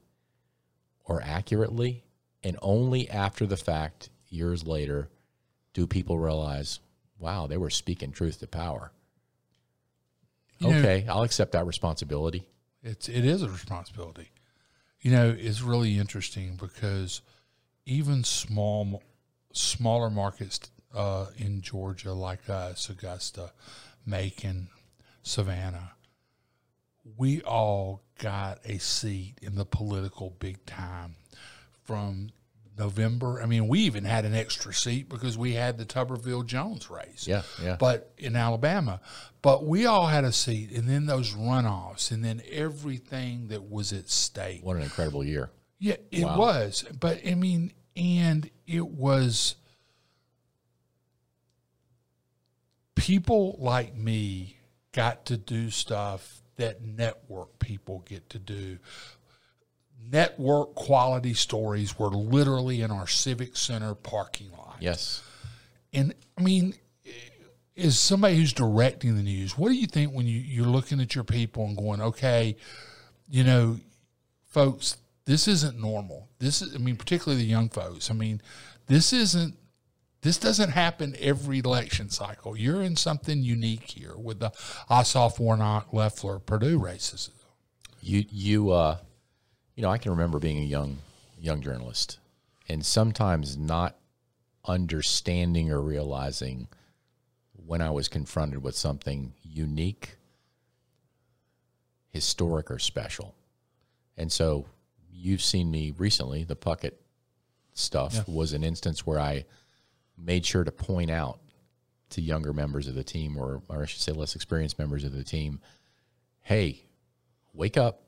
[1.04, 2.02] or accurately.
[2.42, 5.10] And only after the fact, years later,
[5.74, 6.80] do people realize,
[7.18, 8.90] wow, they were speaking truth to power.
[10.60, 12.48] You okay, know, I'll accept that responsibility.
[12.82, 14.30] It's it is a responsibility.
[15.00, 17.22] You know, it's really interesting because
[17.86, 19.02] even small,
[19.52, 20.60] smaller markets
[20.94, 23.52] uh, in Georgia, like us, Augusta,
[24.04, 24.68] Macon,
[25.22, 25.92] Savannah,
[27.16, 31.14] we all got a seat in the political big time
[31.82, 32.30] from
[32.80, 33.40] November.
[33.40, 37.26] I mean, we even had an extra seat because we had the Tuberville Jones race.
[37.28, 37.76] Yeah, yeah.
[37.78, 39.00] But in Alabama,
[39.42, 43.92] but we all had a seat, and then those runoffs, and then everything that was
[43.92, 44.64] at stake.
[44.64, 45.50] What an incredible year!
[45.78, 46.38] Yeah, it wow.
[46.38, 46.84] was.
[46.98, 49.56] But I mean, and it was
[52.94, 54.56] people like me
[54.92, 58.78] got to do stuff that network people get to do
[60.10, 64.76] network quality stories were literally in our civic center parking lot.
[64.80, 65.22] Yes.
[65.92, 66.74] And I mean,
[67.76, 71.14] as somebody who's directing the news, what do you think when you, you're looking at
[71.14, 72.56] your people and going, okay,
[73.28, 73.78] you know,
[74.46, 76.28] folks, this isn't normal.
[76.38, 78.10] This is, I mean, particularly the young folks.
[78.10, 78.42] I mean,
[78.86, 79.54] this isn't,
[80.22, 82.56] this doesn't happen every election cycle.
[82.56, 84.50] You're in something unique here with the
[84.90, 87.30] Ossoff, Warnock, Loeffler, Perdue races.
[88.02, 88.98] You, you, uh,
[89.80, 90.98] you know, I can remember being a young
[91.38, 92.18] young journalist
[92.68, 93.96] and sometimes not
[94.66, 96.68] understanding or realizing
[97.64, 100.18] when I was confronted with something unique,
[102.10, 103.34] historic, or special.
[104.18, 104.66] And so
[105.10, 106.96] you've seen me recently, the Puckett
[107.72, 108.24] stuff yeah.
[108.26, 109.46] was an instance where I
[110.18, 111.40] made sure to point out
[112.10, 115.14] to younger members of the team, or, or I should say less experienced members of
[115.14, 115.58] the team,
[116.42, 116.82] hey,
[117.54, 118.02] wake up,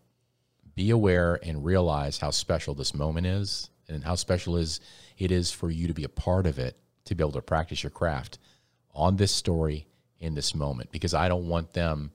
[0.74, 4.80] be aware and realize how special this moment is and how special is
[5.18, 7.82] it is for you to be a part of it to be able to practice
[7.82, 8.38] your craft
[8.94, 9.86] on this story
[10.20, 12.12] in this moment because I don't want them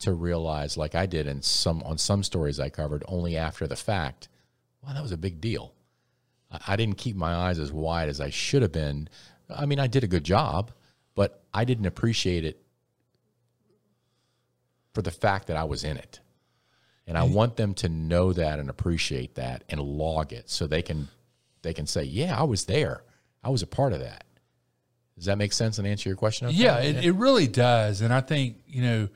[0.00, 3.76] to realize like I did in some on some stories I covered only after the
[3.76, 4.28] fact.
[4.82, 5.72] Wow, that was a big deal.
[6.50, 9.08] I, I didn't keep my eyes as wide as I should have been.
[9.48, 10.72] I mean, I did a good job,
[11.14, 12.60] but I didn't appreciate it
[14.94, 16.20] for the fact that I was in it.
[17.06, 20.82] And I want them to know that and appreciate that and log it so they
[20.82, 21.08] can
[21.62, 23.02] they can say, "Yeah, I was there.
[23.42, 24.24] I was a part of that."
[25.16, 26.48] Does that make sense and answer your question?
[26.48, 26.56] okay?
[26.56, 28.00] Yeah, it, it really does.
[28.00, 29.08] And I think, you know,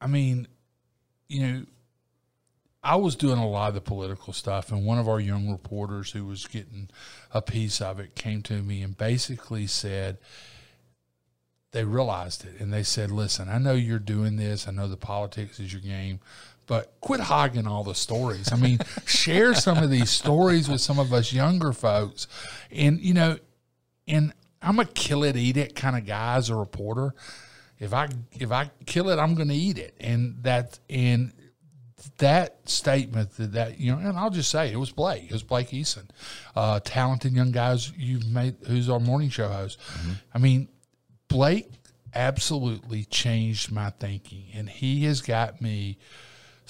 [0.00, 0.48] I mean,
[1.28, 1.66] you know,
[2.82, 6.12] I was doing a lot of the political stuff, and one of our young reporters
[6.12, 6.88] who was getting
[7.32, 10.18] a piece of it came to me and basically said,
[11.72, 14.68] they realized it and they said, listen, I know you're doing this.
[14.68, 16.20] I know the politics is your game,
[16.66, 18.52] but quit hogging all the stories.
[18.52, 22.26] I mean, share some of these stories with some of us younger folks.
[22.70, 23.38] And, you know,
[24.06, 24.32] and
[24.62, 27.14] I'm a kill it, eat it kind of guy as a reporter.
[27.78, 28.08] If I
[28.38, 31.32] if I kill it, I'm going to eat it, and that and
[32.18, 35.24] that statement that that you know, and I'll just say it was Blake.
[35.24, 36.08] It was Blake Eason,
[36.54, 39.80] uh, talented young guys you've made, who's our morning show host.
[40.32, 40.68] I mean,
[41.26, 41.72] Blake
[42.14, 45.98] absolutely changed my thinking, and he has got me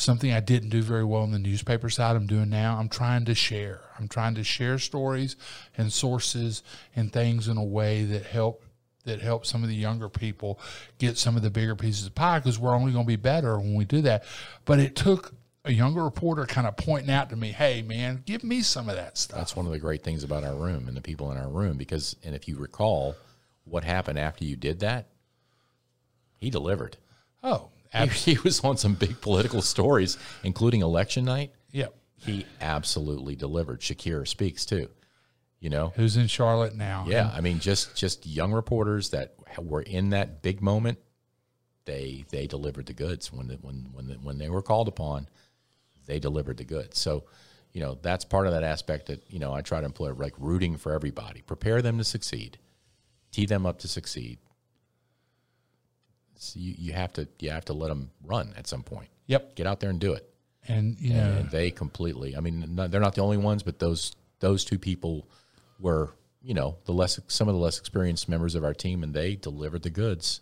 [0.02, 2.16] something I didn't do very well on the newspaper side.
[2.16, 2.76] I'm doing now.
[2.78, 3.80] I'm trying to share.
[3.98, 5.36] I'm trying to share stories
[5.78, 6.62] and sources
[6.94, 8.64] and things in a way that help
[9.04, 10.60] that help some of the younger people
[10.98, 13.58] get some of the bigger pieces of pie because we're only going to be better
[13.58, 14.22] when we do that.
[14.64, 15.34] But it took
[15.64, 18.96] a younger reporter kind of pointing out to me, "Hey, man, give me some of
[18.96, 21.38] that stuff." That's one of the great things about our room and the people in
[21.38, 23.16] our room because and if you recall
[23.64, 25.06] what happened after you did that,
[26.38, 26.96] he delivered.
[27.44, 31.52] oh, He, he was on some big political stories, including election night.
[31.70, 31.86] yeah.
[32.16, 33.80] He absolutely delivered.
[33.80, 34.88] Shakira speaks too.
[35.58, 37.04] You know, Who's in Charlotte now?
[37.08, 37.30] yeah.
[37.34, 40.98] I mean, just just young reporters that were in that big moment.
[41.84, 45.28] They they delivered the goods when the, when when the, when they were called upon.
[46.06, 46.98] They delivered the goods.
[46.98, 47.24] So,
[47.72, 50.34] you know, that's part of that aspect that you know I try to employ, like
[50.38, 52.58] rooting for everybody, prepare them to succeed,
[53.32, 54.38] tee them up to succeed.
[56.42, 59.08] So you, you have to you have to let them run at some point.
[59.26, 59.54] Yep.
[59.54, 60.28] Get out there and do it.
[60.68, 62.36] And you know, and they completely.
[62.36, 65.26] I mean, not, they're not the only ones, but those those two people
[65.80, 66.10] were,
[66.42, 69.34] you know, the less some of the less experienced members of our team, and they
[69.36, 70.40] delivered the goods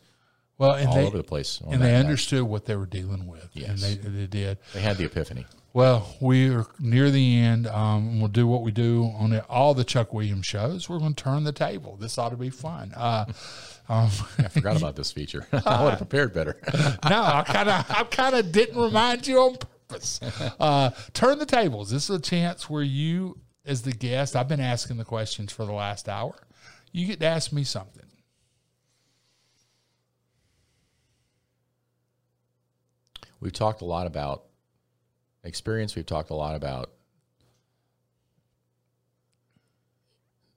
[0.59, 1.61] well, and all they over the place.
[1.64, 2.01] on and they night.
[2.01, 3.80] understood what they were dealing with, and Yes.
[3.82, 4.59] they they did.
[4.74, 5.46] They had the epiphany.
[5.72, 7.66] Well, we are near the end.
[7.68, 10.88] Um, we'll do what we do on all the Chuck Williams shows.
[10.88, 11.96] We're going to turn the table.
[11.96, 12.92] This ought to be fun.
[12.96, 13.26] Uh,
[13.91, 15.49] um, I forgot about this feature.
[15.53, 16.57] I would have prepared better.
[16.74, 20.20] no, I kind of, I kind of didn't remind you on purpose.
[20.61, 21.91] Uh, turn the tables.
[21.91, 25.64] This is a chance where you, as the guest, I've been asking the questions for
[25.64, 26.36] the last hour.
[26.93, 28.07] You get to ask me something.
[33.41, 34.45] We've talked a lot about
[35.43, 35.97] experience.
[35.97, 36.93] We've talked a lot about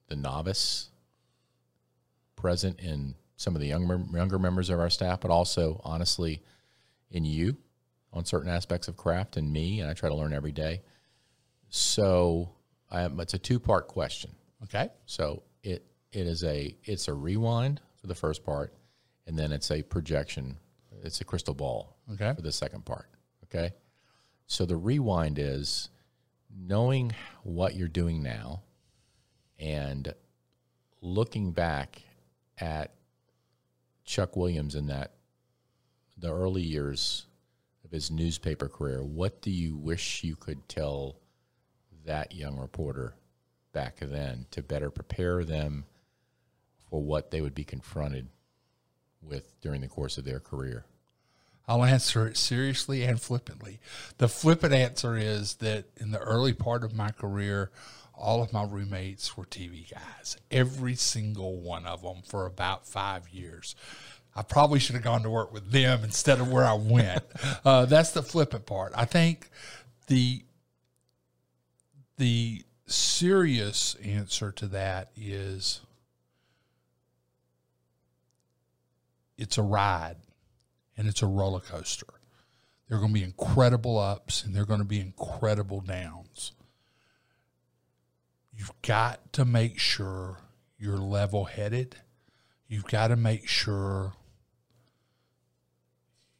[0.07, 0.89] the novice
[2.35, 6.41] present in some of the younger younger members of our staff, but also honestly
[7.11, 7.57] in you
[8.13, 10.81] on certain aspects of craft and me, and I try to learn every day.
[11.69, 12.49] So
[12.89, 14.31] I, it's a two part question.
[14.63, 14.89] Okay.
[15.05, 18.73] So it it is a it's a rewind for the first part,
[19.27, 20.57] and then it's a projection.
[21.03, 22.33] It's a crystal ball Okay.
[22.33, 23.09] for the second part.
[23.43, 23.73] Okay.
[24.47, 25.89] So the rewind is
[26.55, 27.11] knowing
[27.43, 28.61] what you're doing now
[29.59, 30.13] and
[31.01, 32.01] looking back
[32.59, 32.93] at
[34.05, 35.13] Chuck Williams in that
[36.17, 37.25] the early years
[37.83, 39.03] of his newspaper career.
[39.03, 41.17] What do you wish you could tell
[42.05, 43.15] that young reporter
[43.71, 45.85] back then to better prepare them
[46.89, 48.27] for what they would be confronted
[49.21, 50.85] with during the course of their career?
[51.67, 53.79] I'll answer it seriously and flippantly.
[54.17, 57.71] The flippant answer is that in the early part of my career,
[58.13, 63.29] all of my roommates were TV guys, every single one of them for about five
[63.29, 63.75] years.
[64.35, 67.23] I probably should have gone to work with them instead of where I went.
[67.65, 68.93] uh, that's the flippant part.
[68.95, 69.49] I think
[70.07, 70.43] the
[72.17, 75.81] the serious answer to that is
[79.37, 80.17] it's a ride
[80.97, 82.07] and it's a roller coaster.
[82.87, 86.51] There are going to be incredible ups and there are going to be incredible downs.
[88.55, 90.39] You've got to make sure
[90.77, 91.95] you're level headed.
[92.67, 94.13] You've got to make sure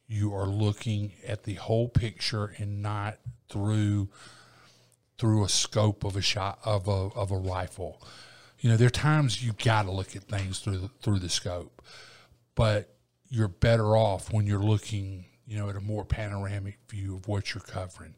[0.06, 4.08] you are looking at the whole picture and not through
[5.18, 8.02] through a scope of a shot of a of a rifle.
[8.60, 11.28] You know, there are times you've got to look at things through the, through the
[11.28, 11.82] scope,
[12.54, 12.96] but
[13.28, 17.52] you're better off when you're looking, you know, at a more panoramic view of what
[17.52, 18.14] you're covering.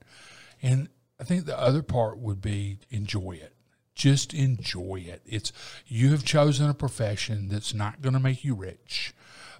[0.62, 0.88] And
[1.18, 3.55] I think the other part would be enjoy it.
[3.96, 5.22] Just enjoy it.
[5.26, 5.52] It's
[5.86, 9.14] you have chosen a profession that's not going to make you rich,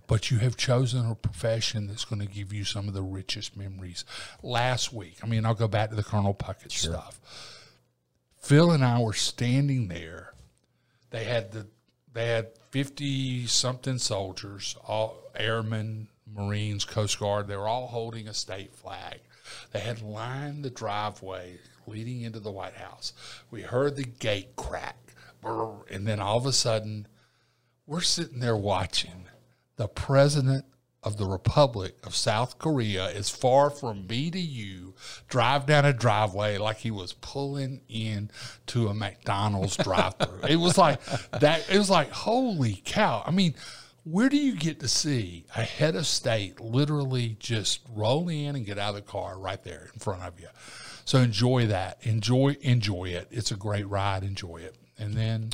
[0.06, 3.56] but you have chosen a profession that's going to give you some of the richest
[3.56, 4.04] memories.
[4.42, 7.18] Last week, I mean, I'll go back to the Colonel Puckett stuff.
[8.38, 10.34] Phil and I were standing there.
[11.10, 11.66] They had the
[12.12, 17.48] they had fifty something soldiers, all airmen, Marines, Coast Guard.
[17.48, 19.20] They were all holding a state flag.
[19.72, 23.12] They had lined the driveway leading into the White House.
[23.50, 25.14] We heard the gate crack,
[25.44, 27.06] and then all of a sudden,
[27.86, 29.28] we're sitting there watching
[29.76, 30.64] the president
[31.02, 34.94] of the Republic of South Korea, as far from me to you,
[35.28, 38.28] drive down a driveway like he was pulling in
[38.66, 40.48] to a McDonald's drive-through.
[40.48, 41.70] it was like that.
[41.70, 43.22] It was like holy cow!
[43.24, 43.54] I mean
[44.06, 48.64] where do you get to see a head of state literally just roll in and
[48.64, 50.46] get out of the car right there in front of you?
[51.06, 52.04] So enjoy that.
[52.04, 53.28] Enjoy enjoy it.
[53.30, 54.24] It's a great ride.
[54.24, 54.76] Enjoy it.
[54.98, 55.50] And then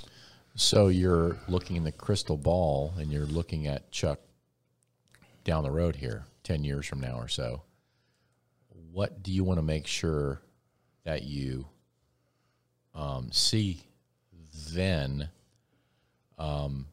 [0.56, 4.18] So you're looking in the crystal ball and you're looking at Chuck
[5.44, 7.62] down the road here, 10 years from now or so.
[8.92, 10.40] What do you want to make sure
[11.04, 11.66] that you
[12.94, 13.82] um, see
[14.72, 15.28] then
[16.38, 16.86] um,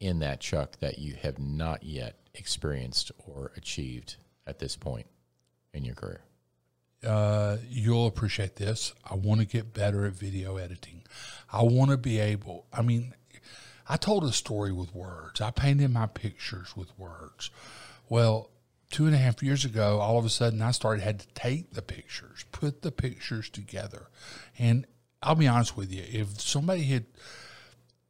[0.00, 4.16] in that Chuck that you have not yet experienced or achieved
[4.46, 5.06] at this point
[5.74, 6.25] in your career?
[7.04, 8.92] Uh, you'll appreciate this.
[9.08, 11.02] I want to get better at video editing.
[11.52, 12.66] I want to be able.
[12.72, 13.14] I mean,
[13.88, 15.40] I told a story with words.
[15.40, 17.50] I painted my pictures with words.
[18.08, 18.50] Well,
[18.90, 21.72] two and a half years ago, all of a sudden, I started had to take
[21.72, 24.08] the pictures, put the pictures together,
[24.58, 24.86] and
[25.22, 26.04] I'll be honest with you.
[26.06, 27.06] If somebody had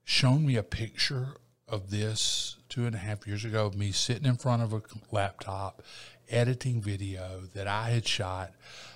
[0.04, 1.36] shown me a picture
[1.68, 4.82] of this two and a half years ago of me sitting in front of a
[5.10, 5.82] laptop
[6.28, 8.52] editing video that I had shot,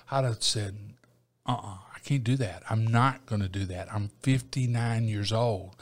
[0.09, 0.77] I'd have said,
[1.45, 2.63] uh uh I can't do that.
[2.69, 3.93] I'm not going to do that.
[3.93, 5.75] I'm 59 years old.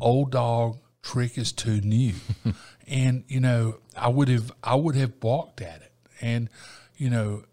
[0.00, 2.14] Old dog trick is too new.
[2.86, 5.92] and, you know, I would have, I would have balked at it.
[6.22, 6.48] And,
[6.96, 7.44] you know,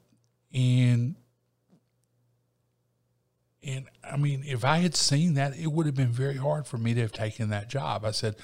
[0.53, 1.15] and
[3.63, 6.77] and I mean, if I had seen that, it would have been very hard for
[6.77, 8.05] me to have taken that job.
[8.05, 8.35] I said,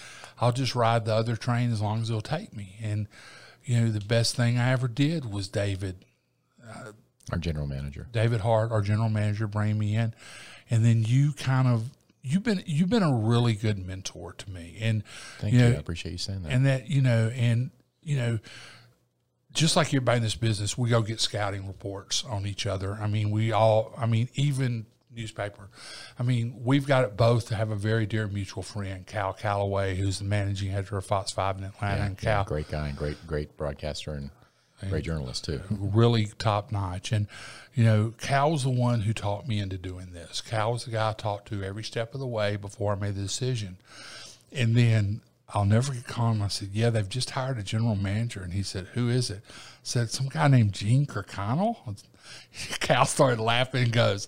[0.41, 2.76] I'll just ride the other train as long as it'll take me.
[2.82, 3.07] And,
[3.63, 6.03] you know, the best thing I ever did was David,
[6.68, 6.91] uh,
[7.32, 8.07] Our general manager.
[8.11, 10.13] David Hart, our general manager, bring me in.
[10.70, 11.91] And then you kind of,
[12.22, 14.78] you've been, you've been a really good mentor to me.
[14.82, 15.03] And,
[15.39, 15.70] Thank you you.
[15.70, 16.51] know, I appreciate you saying that.
[16.51, 17.72] and that you know and
[18.03, 18.39] you know
[19.53, 23.07] just like everybody in this business we go get scouting reports on each other i
[23.07, 24.86] mean we all i mean even
[25.16, 25.70] newspaper
[26.20, 29.95] i mean we've got it both to have a very dear mutual friend cal calloway
[29.95, 32.97] who's the managing editor of fox 5 in atlanta and yeah, cal great guy and
[32.97, 34.30] great, great broadcaster and
[34.89, 35.61] great journalist too.
[35.70, 37.11] really top notch.
[37.11, 37.28] And,
[37.74, 40.41] you know, Cal was the one who taught me into doing this.
[40.41, 43.16] Cal was the guy I talked to every step of the way before I made
[43.16, 43.78] the decision.
[44.51, 45.22] And then
[45.53, 46.41] I'll never get calm.
[46.41, 48.41] I said, Yeah, they've just hired a general manager.
[48.41, 49.41] And he said, Who is it?
[49.47, 49.53] I
[49.84, 52.03] said, Some guy named Gene Kirkconnell.
[52.80, 54.28] Cal started laughing and goes,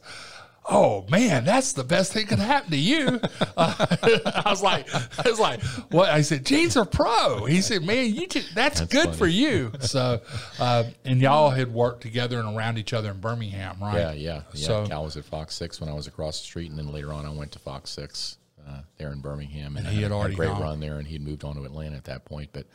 [0.70, 3.22] Oh man, that's the best thing could happen to you.
[3.56, 3.86] Uh,
[4.46, 6.10] I was like, I was like, what?
[6.10, 7.46] I said, Gene's are pro.
[7.46, 9.18] He said, man, you just, that's, That's good funny.
[9.18, 9.72] for you.
[9.80, 10.20] So,
[10.60, 13.96] uh, and y'all had worked together and around each other in Birmingham, right?
[13.98, 14.68] Yeah, yeah, yeah.
[14.68, 17.14] So- Cal was at Fox Six when I was across the street, and then later
[17.14, 18.38] on I went to Fox Six
[18.68, 20.62] uh, there in Birmingham, and, he had I already a great gone.
[20.62, 22.50] run there, and he'd moved on to Atlanta at that point.
[22.52, 22.66] But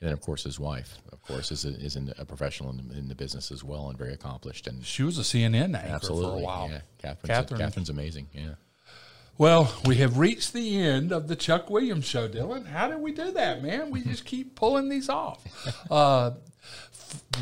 [0.00, 2.88] and then of course his wife, of course, is a, is in a professional in
[2.88, 4.66] the, in the business as well, and very accomplished.
[4.66, 6.68] And She was a CNN anchor absolutely, for a while.
[6.70, 7.60] yeah, Catherine's, Catherine.
[7.60, 8.28] Catherine's amazing.
[8.32, 8.54] Yeah.
[9.38, 12.66] Well, we have reached the end of the Chuck Williams show, Dylan.
[12.66, 13.90] How did we do that, man?
[13.90, 15.42] We just keep pulling these off.
[15.90, 16.32] Uh,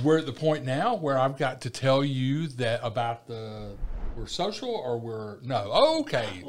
[0.02, 3.72] we're at the point now where I've got to tell you that about the
[4.18, 5.70] we're social or we're no.
[5.72, 6.44] Oh, okay.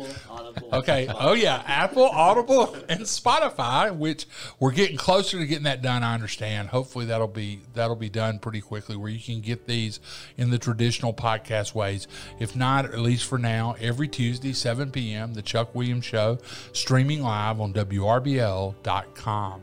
[0.73, 1.07] Okay.
[1.19, 4.25] Oh yeah, Apple, Audible, and Spotify, which
[4.59, 6.03] we're getting closer to getting that done.
[6.03, 6.69] I understand.
[6.69, 9.99] Hopefully that'll be that'll be done pretty quickly, where you can get these
[10.37, 12.07] in the traditional podcast ways.
[12.39, 16.39] If not, at least for now, every Tuesday, 7 p.m., the Chuck Williams Show,
[16.73, 19.61] streaming live on WRBL.com.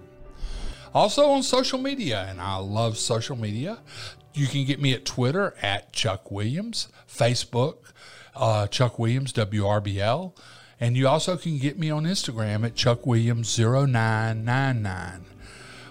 [0.95, 3.79] Also on social media, and I love social media.
[4.33, 7.77] You can get me at Twitter at Chuck Williams, Facebook,
[8.37, 10.33] uh, Chuck Williams WRBL,
[10.81, 15.25] and you also can get me on Instagram at Chuck Williams 0999.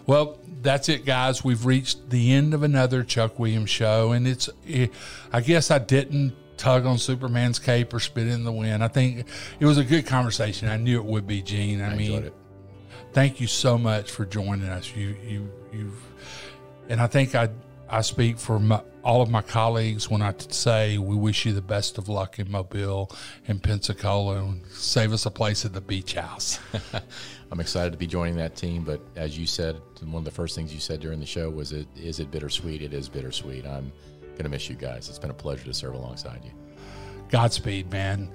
[0.07, 1.43] Well, that's it, guys.
[1.43, 4.49] We've reached the end of another Chuck Williams show, and it's.
[4.65, 4.91] It,
[5.33, 8.83] I guess I didn't tug on Superman's cape or spit in the wind.
[8.83, 9.25] I think
[9.59, 10.69] it was a good conversation.
[10.69, 11.81] I knew it would be, Gene.
[11.81, 12.31] I, I mean,
[13.13, 14.95] thank you so much for joining us.
[14.95, 15.91] You you you
[16.89, 17.49] and I think I
[17.89, 21.61] I speak for my, all of my colleagues when I say we wish you the
[21.61, 23.15] best of luck in Mobile
[23.47, 26.59] and Pensacola and save us a place at the beach house.
[27.51, 30.55] I'm excited to be joining that team, but as you said, one of the first
[30.55, 33.67] things you said during the show was, "It is it bittersweet?" It is bittersweet.
[33.67, 33.91] I'm
[34.37, 35.07] gonna miss you guys.
[35.07, 36.51] It's been a pleasure to serve alongside you.
[37.29, 38.31] Godspeed, man.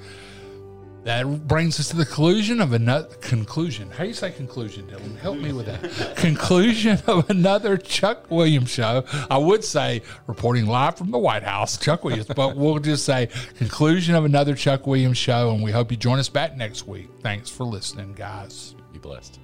[1.05, 3.91] That brings us to the conclusion of another conclusion.
[3.91, 5.19] How do you say conclusion, Dylan?
[5.19, 6.17] Help me with that.
[6.17, 9.05] conclusion of another Chuck Williams show.
[9.31, 13.31] I would say reporting live from the White House, Chuck Williams, but we'll just say
[13.57, 17.09] conclusion of another Chuck Williams show, and we hope you join us back next week.
[17.23, 18.75] Thanks for listening, guys.
[18.93, 19.41] Be blessed.